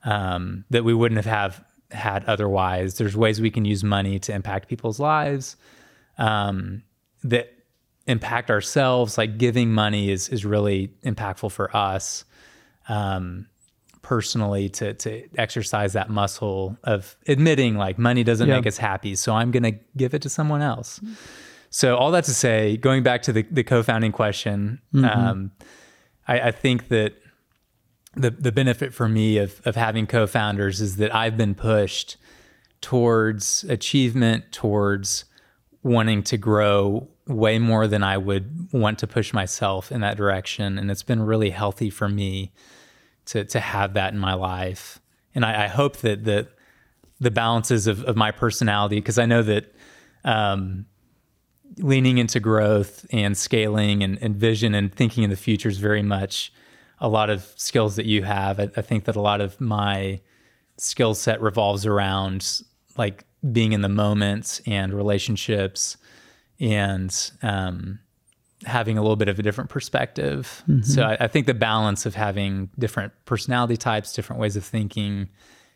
[0.04, 3.00] um, that we wouldn't have, have had otherwise.
[3.00, 5.56] There's ways we can use money to impact people's lives
[6.20, 6.84] um,
[7.24, 7.52] that
[8.06, 9.18] impact ourselves.
[9.18, 12.24] Like giving money is is really impactful for us
[12.88, 13.48] um,
[14.04, 18.58] personally to to exercise that muscle of admitting like money doesn't yeah.
[18.58, 21.00] make us happy, so I'm going to give it to someone else.
[21.00, 21.14] Mm-hmm
[21.76, 25.04] so all that to say, going back to the, the co-founding question, mm-hmm.
[25.04, 25.52] um,
[26.26, 27.16] I, I, think that
[28.14, 32.16] the the benefit for me of of having co-founders is that I've been pushed
[32.80, 35.26] towards achievement, towards
[35.84, 40.80] wanting to grow way more than I would want to push myself in that direction,
[40.80, 42.54] and it's been really healthy for me
[43.26, 45.02] to to have that in my life.
[45.36, 46.48] And I, I hope that the
[47.20, 49.76] the balances of, of my personality, because I know that
[50.24, 50.86] um,
[51.80, 56.02] leaning into growth and scaling and, and, vision and thinking in the future is very
[56.02, 56.54] much
[57.00, 58.60] a lot of skills that you have.
[58.60, 60.22] I, I think that a lot of my
[60.78, 62.62] skill set revolves around
[62.98, 65.98] like being in the moment and relationships
[66.60, 68.00] and um,
[68.66, 70.64] having a little bit of a different perspective.
[70.68, 70.82] Mm-hmm.
[70.84, 75.30] So I, I think the balance of having different personality types, different ways of thinking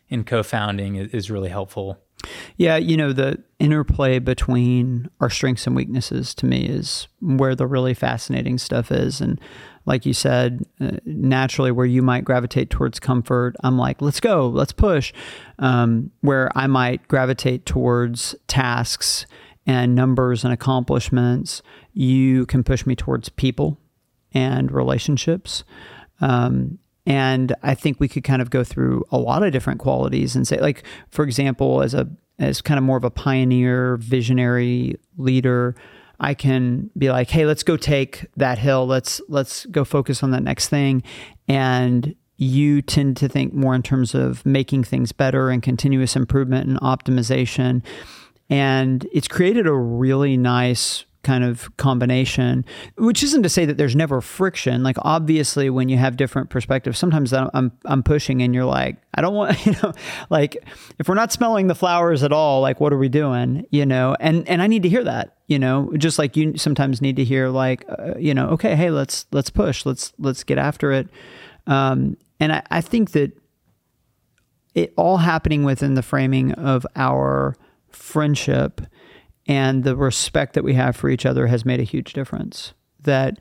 [0.08, 1.98] in co-founding is, is really helpful.
[2.56, 7.66] Yeah, you know, the interplay between our strengths and weaknesses to me is where the
[7.66, 9.20] really fascinating stuff is.
[9.20, 9.40] And
[9.86, 14.48] like you said, uh, naturally, where you might gravitate towards comfort, I'm like, let's go,
[14.48, 15.12] let's push.
[15.58, 19.26] Um, where I might gravitate towards tasks
[19.66, 21.62] and numbers and accomplishments,
[21.92, 23.78] you can push me towards people
[24.32, 25.64] and relationships.
[26.20, 30.36] Um, and I think we could kind of go through a lot of different qualities
[30.36, 34.96] and say, like, for example, as a as kind of more of a pioneer, visionary
[35.18, 35.76] leader,
[36.20, 38.86] I can be like, hey, let's go take that hill.
[38.86, 41.02] Let's let's go focus on that next thing.
[41.48, 46.68] And you tend to think more in terms of making things better and continuous improvement
[46.68, 47.82] and optimization.
[48.48, 52.64] And it's created a really nice kind of combination,
[52.96, 54.82] which isn't to say that there's never friction.
[54.82, 59.20] Like obviously when you have different perspectives, sometimes I'm I'm pushing and you're like, I
[59.20, 59.92] don't want, you know,
[60.30, 60.56] like
[60.98, 64.16] if we're not smelling the flowers at all, like what are we doing, you know?
[64.20, 67.24] And and I need to hear that, you know, just like you sometimes need to
[67.24, 71.08] hear like, uh, you know, okay, hey, let's let's push, let's let's get after it.
[71.66, 73.32] Um, and I, I think that
[74.74, 77.56] it all happening within the framing of our
[77.90, 78.80] friendship
[79.50, 82.72] and the respect that we have for each other has made a huge difference.
[83.02, 83.38] That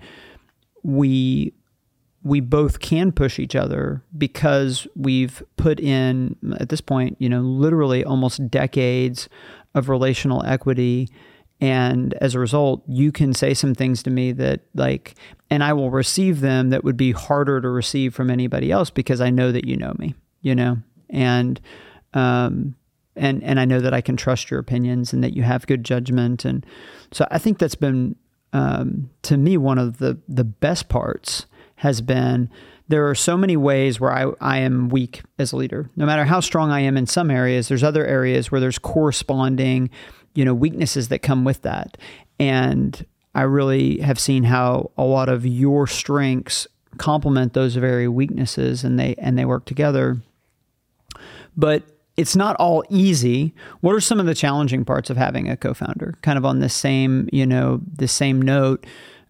[0.81, 1.53] we
[2.23, 7.41] we both can push each other because we've put in at this point, you know,
[7.41, 9.29] literally almost decades
[9.75, 11.07] of relational equity
[11.61, 15.15] and as a result you can say some things to me that like
[15.49, 19.21] and I will receive them that would be harder to receive from anybody else because
[19.21, 20.77] I know that you know me, you know.
[21.09, 21.61] And
[22.15, 22.75] um
[23.19, 25.83] and and I know that I can trust your opinions and that you have good
[25.83, 26.45] judgment.
[26.45, 26.65] And
[27.11, 28.15] so I think that's been
[28.53, 31.45] um, to me one of the the best parts
[31.75, 32.49] has been
[32.89, 35.89] there are so many ways where I, I am weak as a leader.
[35.95, 39.91] No matter how strong I am in some areas, there's other areas where there's corresponding,
[40.33, 41.97] you know, weaknesses that come with that.
[42.39, 43.05] And
[43.35, 46.67] I really have seen how a lot of your strengths
[46.97, 50.17] complement those very weaknesses and they and they work together.
[51.55, 51.83] But
[52.19, 53.53] it's not all easy.
[53.79, 56.15] What are some of the challenging parts of having a co-founder?
[56.21, 58.85] Kind of on the same, you know, the same note.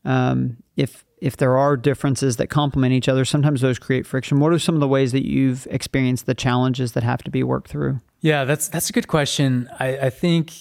[0.06, 4.40] Um, if if there are differences that complement each other, sometimes those create friction.
[4.40, 7.44] What are some of the ways that you've experienced the challenges that have to be
[7.44, 8.00] worked through?
[8.22, 9.70] Yeah, that's that's a good question.
[9.80, 10.54] I, I think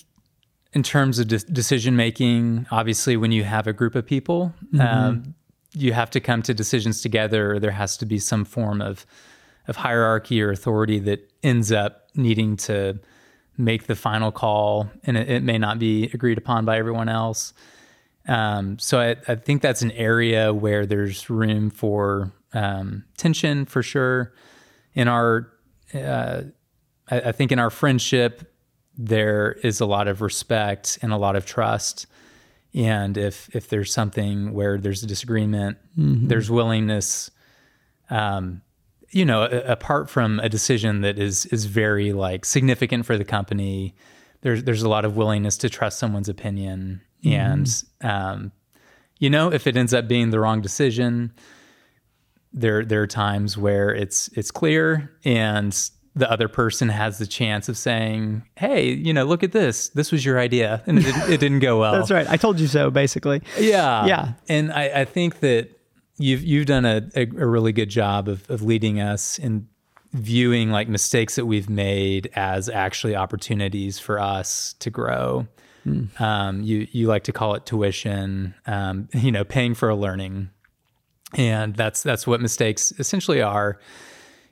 [0.75, 4.81] in terms of de- decision making, obviously, when you have a group of people, mm-hmm.
[4.81, 5.35] um,
[5.73, 7.59] you have to come to decisions together.
[7.59, 9.07] There has to be some form of
[9.69, 12.99] of hierarchy or authority that ends up needing to
[13.57, 17.53] make the final call, and it, it may not be agreed upon by everyone else.
[18.27, 23.83] Um, so I, I, think that's an area where there's room for um, tension for
[23.83, 24.35] sure.
[24.95, 25.51] In our,
[25.95, 26.43] uh,
[27.11, 28.55] I, I, think in our friendship,
[28.97, 32.07] there is a lot of respect and a lot of trust.
[32.75, 36.29] And if if there's something where there's a disagreement, mm-hmm.
[36.29, 37.31] there's willingness
[38.11, 38.61] um,
[39.11, 43.95] you know, apart from a decision that is is very like significant for the company,
[44.43, 47.35] there's there's a lot of willingness to trust someone's opinion, mm-hmm.
[47.35, 48.53] and um,
[49.19, 51.33] you know, if it ends up being the wrong decision,
[52.53, 57.69] there there are times where it's it's clear and the other person has the chance
[57.69, 59.89] of saying, "Hey, you know, look at this.
[59.91, 62.29] This was your idea, and it didn't, it didn't go well." That's right.
[62.29, 63.43] I told you so, basically.
[63.59, 64.33] Yeah, yeah.
[64.49, 65.78] And I, I think that
[66.19, 69.69] you've you've done a, a, a really good job of, of leading us in
[70.13, 75.47] viewing like mistakes that we've made as actually opportunities for us to grow.
[75.87, 76.21] Mm.
[76.21, 80.51] Um, you you like to call it tuition, um, you know, paying for a learning,
[81.35, 83.79] and that's that's what mistakes essentially are.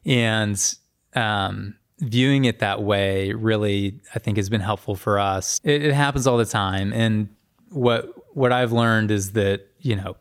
[0.05, 0.75] And
[1.15, 5.61] um, viewing it that way really, I think, has been helpful for us.
[5.65, 7.29] It, it happens all the time, and
[7.71, 10.17] what what I've learned is that you know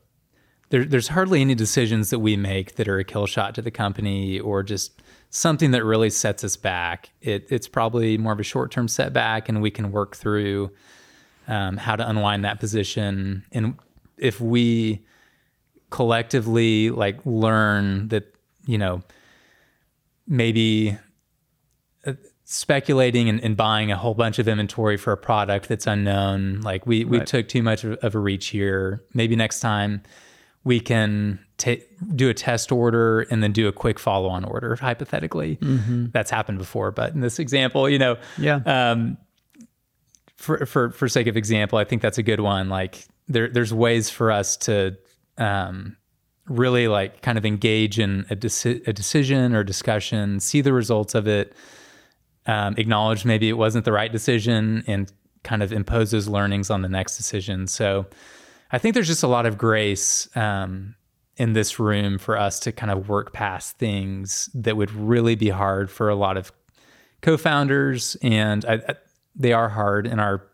[0.70, 3.72] there, there's hardly any decisions that we make that are a kill shot to the
[3.72, 7.12] company or just something that really sets us back.
[7.22, 10.72] It, it's probably more of a short term setback, and we can work through
[11.48, 13.44] um, how to unwind that position.
[13.52, 13.78] And
[14.18, 15.06] if we
[15.92, 18.34] collectively like learn that,
[18.66, 19.04] you know,
[20.28, 20.98] maybe
[22.08, 22.14] uh,
[22.46, 26.88] speculating and, and, buying a whole bunch of inventory for a product that's unknown, like
[26.88, 27.28] we, we right.
[27.28, 29.04] took too much of, of a reach here.
[29.14, 30.02] Maybe next time
[30.66, 31.84] we can t-
[32.16, 35.56] do a test order and then do a quick follow on order, hypothetically.
[35.58, 36.08] Mm-hmm.
[36.12, 38.60] That's happened before, but in this example, you know, yeah.
[38.66, 39.18] Um,
[40.36, 42.68] for, for, for sake of example, I think that's a good one.
[42.68, 44.98] Like there, there's ways for us to,
[45.38, 45.96] um,
[46.48, 51.16] really like kind of engage in a, deci- a decision or discussion, see the results
[51.16, 51.56] of it,
[52.48, 55.12] um, acknowledge maybe it wasn't the right decision and
[55.44, 57.68] kind of impose those learnings on the next decision.
[57.68, 58.06] So,
[58.72, 60.96] I think there's just a lot of grace um,
[61.38, 65.50] in this room for us to kind of work past things that would really be
[65.50, 66.52] hard for a lot of
[67.22, 68.96] co-founders, and I, I,
[69.36, 70.46] they are hard in our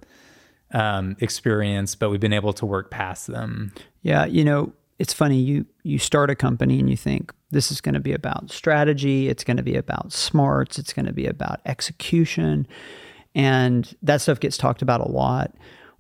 [0.73, 3.73] um, experience, but we've been able to work past them.
[4.01, 5.39] Yeah, you know, it's funny.
[5.39, 9.27] You you start a company and you think this is going to be about strategy.
[9.29, 10.79] It's going to be about smarts.
[10.79, 12.67] It's going to be about execution,
[13.35, 15.53] and that stuff gets talked about a lot.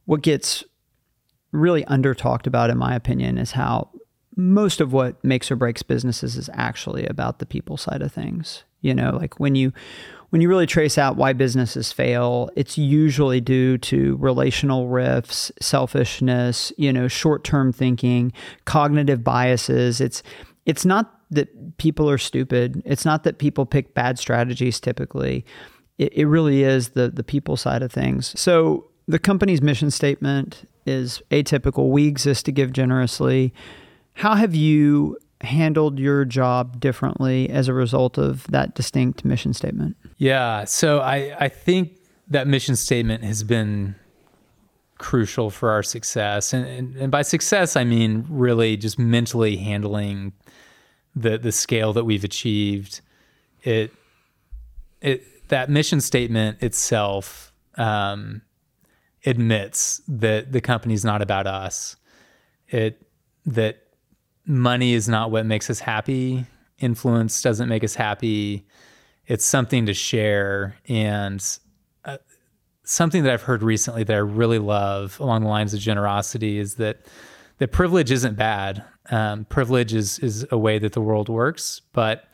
[0.05, 0.63] What gets
[1.51, 3.89] really under talked about, in my opinion, is how
[4.35, 8.63] most of what makes or breaks businesses is actually about the people side of things.
[8.81, 9.73] You know, like when you
[10.31, 16.71] when you really trace out why businesses fail, it's usually due to relational rifts, selfishness,
[16.77, 18.31] you know, short-term thinking,
[18.65, 20.01] cognitive biases.
[20.01, 20.23] It's
[20.65, 22.81] it's not that people are stupid.
[22.85, 25.45] It's not that people pick bad strategies typically.
[25.97, 28.39] It, it really is the the people side of things.
[28.39, 31.89] So the company's mission statement is atypical.
[31.89, 33.53] We exist to give generously.
[34.13, 39.97] How have you handled your job differently as a result of that distinct mission statement?
[40.17, 40.65] Yeah.
[40.65, 43.95] So I, I think that mission statement has been
[44.97, 46.53] crucial for our success.
[46.53, 50.33] And, and, and by success, I mean really just mentally handling
[51.15, 53.01] the, the scale that we've achieved.
[53.63, 53.91] It,
[55.01, 58.43] it, that mission statement itself um,
[59.25, 61.95] admits that the company's not about us.
[62.67, 63.01] It,
[63.45, 63.83] that
[64.45, 66.45] money is not what makes us happy.
[66.79, 68.65] Influence doesn't make us happy.
[69.27, 70.75] It's something to share.
[70.87, 71.43] And
[72.05, 72.17] uh,
[72.83, 76.75] something that I've heard recently that I really love along the lines of generosity is
[76.75, 77.05] that
[77.59, 78.83] that privilege isn't bad.
[79.11, 82.25] Um, privilege is is a way that the world works, but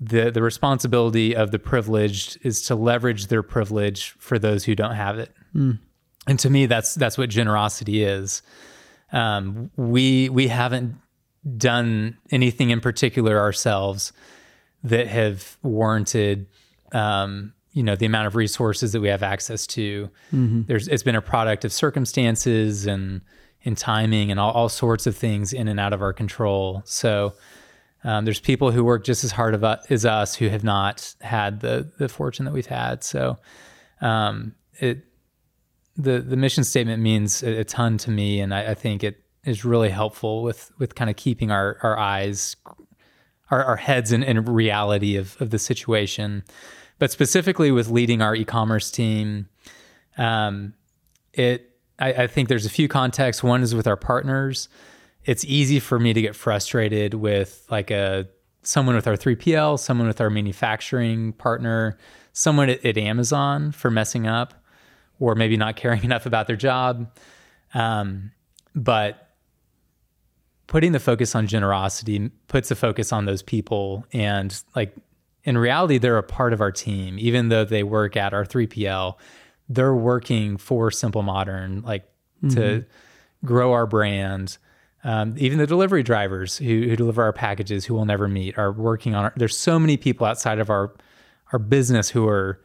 [0.00, 4.94] the the responsibility of the privileged is to leverage their privilege for those who don't
[4.94, 5.30] have it.
[5.54, 5.78] Mm.
[6.26, 8.42] And to me, that's that's what generosity is.
[9.12, 10.96] Um, we we haven't
[11.56, 14.12] done anything in particular ourselves
[14.82, 16.46] that have warranted
[16.92, 20.62] um, you know the amount of resources that we have access to mm-hmm.
[20.66, 23.20] there's it's been a product of circumstances and
[23.64, 27.34] and timing and all, all sorts of things in and out of our control so
[28.04, 31.60] um, there's people who work just as hard of, as us who have not had
[31.60, 33.36] the the fortune that we've had so
[34.00, 35.04] um, it
[35.96, 39.64] the the mission statement means a, ton to me and I, I think it is
[39.64, 42.56] really helpful with with kind of keeping our our eyes
[43.50, 46.42] our, our heads in, in reality of, of the situation.
[46.98, 49.48] But specifically with leading our e-commerce team
[50.18, 50.74] um,
[51.32, 53.42] it I, I think there's a few contexts.
[53.42, 54.68] One is with our partners.
[55.24, 58.28] It's easy for me to get frustrated with like a
[58.62, 61.96] someone with our 3pl someone with our manufacturing partner
[62.32, 64.54] someone at, at amazon for messing up
[65.18, 67.10] or maybe not caring enough about their job.
[67.74, 68.32] Um,
[68.74, 69.30] but
[70.66, 74.04] putting the focus on generosity puts the focus on those people.
[74.12, 74.94] And like
[75.44, 77.18] in reality they're a part of our team.
[77.18, 79.16] Even though they work at our 3pl
[79.68, 82.04] they're working for simple modern like
[82.42, 82.50] mm-hmm.
[82.50, 82.84] to
[83.44, 84.58] grow our brand.
[85.04, 88.72] Um, even the delivery drivers who, who, deliver our packages who we'll never meet are
[88.72, 90.94] working on our, there's so many people outside of our
[91.52, 92.60] our business who are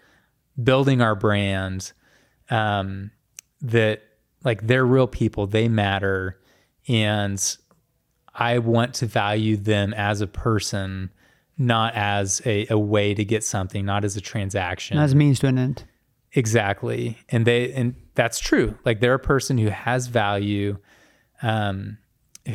[0.61, 1.93] building our brand
[2.51, 3.09] um,
[3.61, 4.03] that
[4.43, 6.39] like they're real people they matter
[6.87, 7.57] and
[8.33, 11.11] I want to value them as a person,
[11.57, 14.97] not as a, a way to get something, not as a transaction.
[14.97, 15.83] Not as a means to an end.
[16.33, 17.17] Exactly.
[17.29, 18.77] And they and that's true.
[18.85, 20.77] Like they're a person who has value,
[21.41, 21.97] um,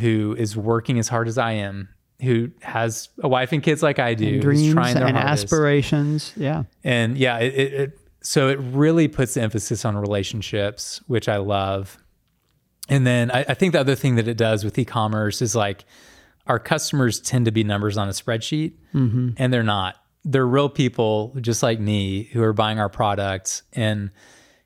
[0.01, 1.91] who is working as hard as I am,
[2.23, 5.45] who has a wife and kids like I do, and dreams and hardest.
[5.45, 6.33] aspirations.
[6.37, 6.65] Yeah.
[6.83, 11.37] And yeah, it, it, it so it really puts the emphasis on relationships, which I
[11.37, 11.97] love.
[12.89, 15.85] And then I, I think the other thing that it does with e-commerce is like
[16.49, 19.31] our customers tend to be numbers on a spreadsheet, mm-hmm.
[19.37, 19.95] and they're not.
[20.25, 24.11] They're real people just like me who are buying our products, and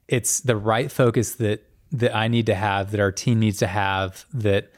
[0.08, 3.66] it's the right focus that that I need to have, that our team needs to
[3.66, 4.72] have, that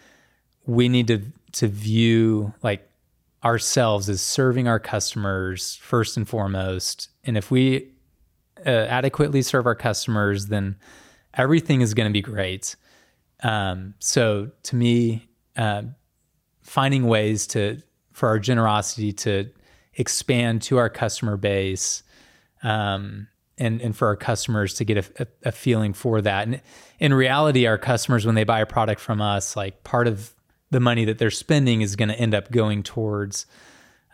[0.66, 1.22] we need to
[1.52, 2.88] to view like
[3.44, 7.10] ourselves as serving our customers first and foremost.
[7.22, 7.91] And if we
[8.66, 10.76] uh, adequately serve our customers, then
[11.34, 12.76] everything is going to be great.
[13.42, 15.82] Um, so to me, uh,
[16.62, 17.82] finding ways to
[18.12, 19.50] for our generosity to
[19.94, 22.02] expand to our customer base,
[22.62, 26.46] um, and and for our customers to get a, a, a, feeling for that.
[26.46, 26.60] And
[26.98, 30.34] in reality, our customers when they buy a product from us, like part of
[30.70, 33.46] the money that they're spending is going to end up going towards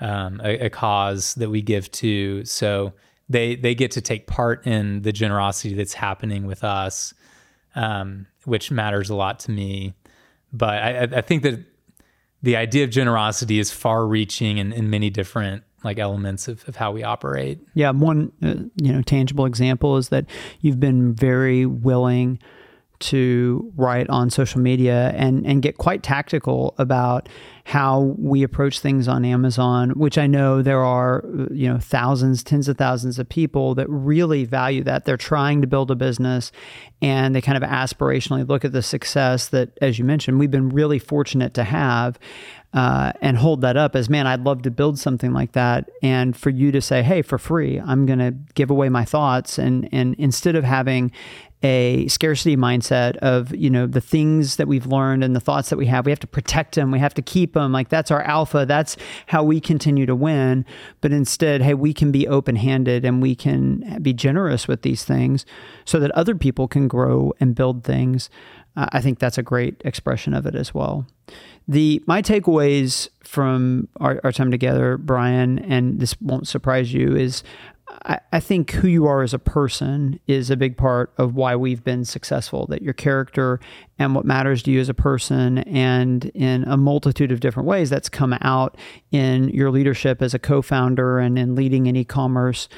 [0.00, 2.44] um, a, a cause that we give to.
[2.44, 2.92] So
[3.28, 7.14] they they get to take part in the generosity that's happening with us.
[7.74, 9.94] Um, which matters a lot to me.
[10.52, 11.60] But I, I think that
[12.42, 16.74] the idea of generosity is far reaching in, in many different like elements of, of
[16.74, 17.60] how we operate.
[17.74, 20.24] Yeah, one uh, you know tangible example is that
[20.60, 22.40] you've been very willing
[23.00, 27.28] to write on social media and and get quite tactical about
[27.68, 32.66] how we approach things on Amazon, which I know there are, you know, thousands, tens
[32.66, 35.04] of thousands of people that really value that.
[35.04, 36.50] They're trying to build a business
[37.02, 40.70] and they kind of aspirationally look at the success that, as you mentioned, we've been
[40.70, 42.18] really fortunate to have.
[42.74, 46.36] Uh, and hold that up as man i'd love to build something like that and
[46.36, 49.88] for you to say hey for free i'm going to give away my thoughts and
[49.90, 51.10] and instead of having
[51.62, 55.76] a scarcity mindset of you know the things that we've learned and the thoughts that
[55.76, 58.22] we have we have to protect them we have to keep them like that's our
[58.22, 58.96] alpha that's
[59.26, 60.64] how we continue to win.
[61.00, 65.44] But instead hey we can be open-handed and we can be generous with these things
[65.84, 68.30] so that other people can grow and build things.
[68.76, 71.06] Uh, i think that's a great expression of it as well.
[71.66, 77.42] The my takeaways from our, our time together Bryan and this won't surprise you is
[78.32, 81.82] I, think who you are as a person is a big part of why we've
[81.82, 82.66] been successful.
[82.66, 83.60] That your character
[83.98, 87.90] and what matters to you as a person, and in a multitude of different ways,
[87.90, 88.76] that's come out
[89.10, 92.68] in your leadership as a co founder and in leading in e commerce.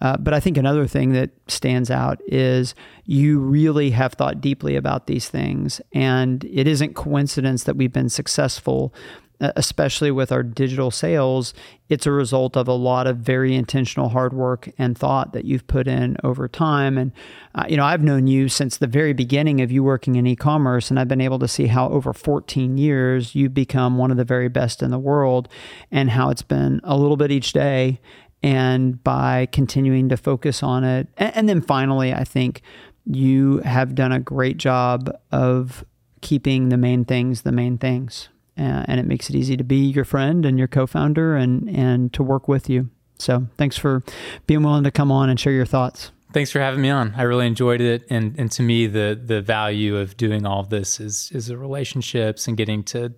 [0.00, 4.76] Uh, but I think another thing that stands out is you really have thought deeply
[4.76, 5.80] about these things.
[5.92, 8.94] And it isn't coincidence that we've been successful
[9.40, 11.54] especially with our digital sales,
[11.88, 15.66] it's a result of a lot of very intentional hard work and thought that you've
[15.66, 16.98] put in over time.
[16.98, 17.12] And,
[17.54, 20.36] uh, you know, I've known you since the very beginning of you working in e
[20.36, 24.16] commerce, and I've been able to see how over 14 years you've become one of
[24.16, 25.48] the very best in the world
[25.90, 28.00] and how it's been a little bit each day.
[28.42, 31.08] And by continuing to focus on it.
[31.18, 32.62] And, and then finally, I think
[33.04, 35.84] you have done a great job of
[36.22, 38.28] keeping the main things the main things
[38.60, 42.12] uh, and it makes it easy to be your friend and your co-founder and and
[42.12, 42.90] to work with you.
[43.18, 44.02] So thanks for
[44.46, 46.12] being willing to come on and share your thoughts.
[46.32, 47.14] Thanks for having me on.
[47.16, 50.68] I really enjoyed it, and and to me, the the value of doing all of
[50.68, 53.14] this is is the relationships and getting to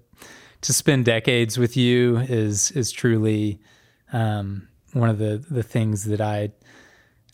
[0.62, 3.60] to spend decades with you is is truly
[4.12, 6.52] um, one of the the things that I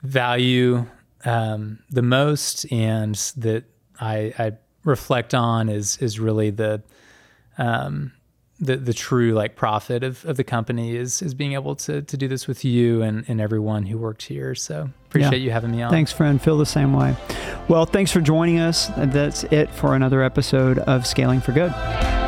[0.02, 0.86] value
[1.24, 3.64] um, the most, and that
[4.00, 4.52] I, I
[4.84, 6.82] reflect on is is really the
[7.58, 8.12] um,
[8.60, 12.16] the the true like profit of, of the company is is being able to to
[12.16, 14.54] do this with you and, and everyone who worked here.
[14.54, 15.44] So appreciate yeah.
[15.44, 15.90] you having me on.
[15.90, 16.40] Thanks, friend.
[16.40, 17.14] Feel the same way.
[17.68, 18.88] Well, thanks for joining us.
[18.96, 22.27] That's it for another episode of Scaling for Good.